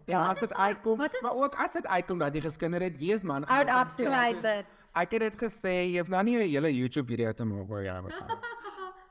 ja, 0.07 0.21
as 0.29 0.38
dit 0.45 0.53
uitkom, 0.55 0.99
wat 0.99 1.14
is- 1.14 1.23
maar 1.25 1.35
ook 1.35 1.55
as 1.64 1.73
dit 1.73 1.87
uitkom 1.87 2.19
dat 2.19 2.35
jy 2.35 2.40
geskinder 2.45 2.81
het, 2.83 2.99
wees 2.99 3.23
man. 3.25 3.47
Gaan 3.47 3.69
up 3.69 3.88
to 3.97 4.05
dit. 4.40 4.67
Ek 4.95 5.11
het 5.11 5.21
dit 5.21 5.37
gesê, 5.37 5.73
jy 5.90 5.99
hoef 5.99 6.09
nou 6.09 6.23
nie 6.23 6.37
'n 6.37 6.49
hele 6.51 6.71
YouTube 6.77 7.09
video 7.09 7.33
te 7.33 7.45
maak 7.45 7.71
oor 7.71 7.83
jou 7.83 8.03
begin. 8.03 8.27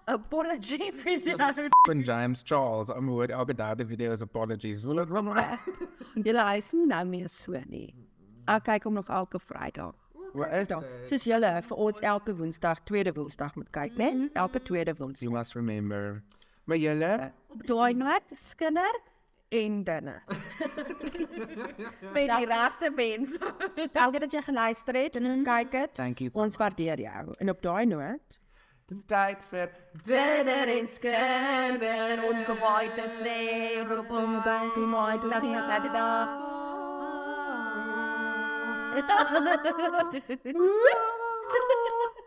Apology 0.06 0.92
vir 0.92 1.18
dit. 1.18 1.70
Van 1.88 2.02
James 2.02 2.44
Charles, 2.46 2.90
I'm 2.90 3.08
hoor 3.08 3.28
elke 3.28 3.54
derde 3.54 3.86
video 3.86 4.12
is 4.12 4.22
apologies. 4.22 4.84
Wil 4.86 4.96
dit 4.96 5.10
van 5.10 5.26
my? 5.26 5.58
Julle 6.26 6.44
hy 6.44 6.58
is 6.58 6.72
nou 6.72 7.06
meer 7.06 7.28
so 7.30 7.52
nie. 7.68 7.94
Ek 8.48 8.64
kyk 8.64 8.84
hom 8.84 8.94
nog 8.94 9.10
elke 9.10 9.40
Vrydag. 9.40 9.96
Is 10.34 10.68
dit? 10.68 10.92
Soos 11.10 11.24
julle 11.30 11.52
vir 11.68 11.78
ons 11.78 12.00
elke 12.00 12.36
Woensdag, 12.36 12.84
tweede 12.90 13.14
Woensdag 13.14 13.56
moet 13.56 13.70
kyk, 13.70 13.98
né? 13.98 14.12
Nee? 14.14 14.30
Elke 14.34 14.62
tweede 14.62 14.96
Woensdag. 14.98 15.30
You 15.30 15.38
must 15.38 15.56
remember. 15.56 16.24
Maar 16.64 16.78
julle, 16.78 17.32
Op 17.54 17.66
daai 17.68 17.94
noot, 17.94 18.30
skinder 18.40 19.00
en 19.54 19.84
dinner. 19.84 20.24
Vir 22.14 22.30
die 22.32 22.46
regte 22.50 22.90
mense. 22.96 23.52
Dankie 23.98 24.24
dat 24.24 24.32
jy 24.34 24.42
geluister 24.42 24.98
het 24.98 25.20
en 25.20 25.28
gekyk 25.44 25.76
het. 25.82 25.94
Thank 26.00 26.24
you. 26.24 26.32
Ons 26.34 26.58
waardeer 26.58 27.00
jou. 27.00 27.28
En 27.38 27.54
op 27.54 27.62
daai 27.62 27.86
noot 27.86 28.40
dis 28.94 29.06
tyd 29.10 29.44
vir 29.50 29.70
Dinner 30.06 30.70
en 30.70 30.88
skinder 30.92 32.24
ongewaai 32.30 32.90
te 32.98 33.06
sê, 33.20 33.38
roep 33.90 34.10
hom 34.12 34.40
by 34.46 34.60
die 34.76 34.88
mooi 34.90 35.16
tot 35.24 35.40
sien 35.40 35.62
Saterdag. 35.70 36.73
Ah. 40.56 42.20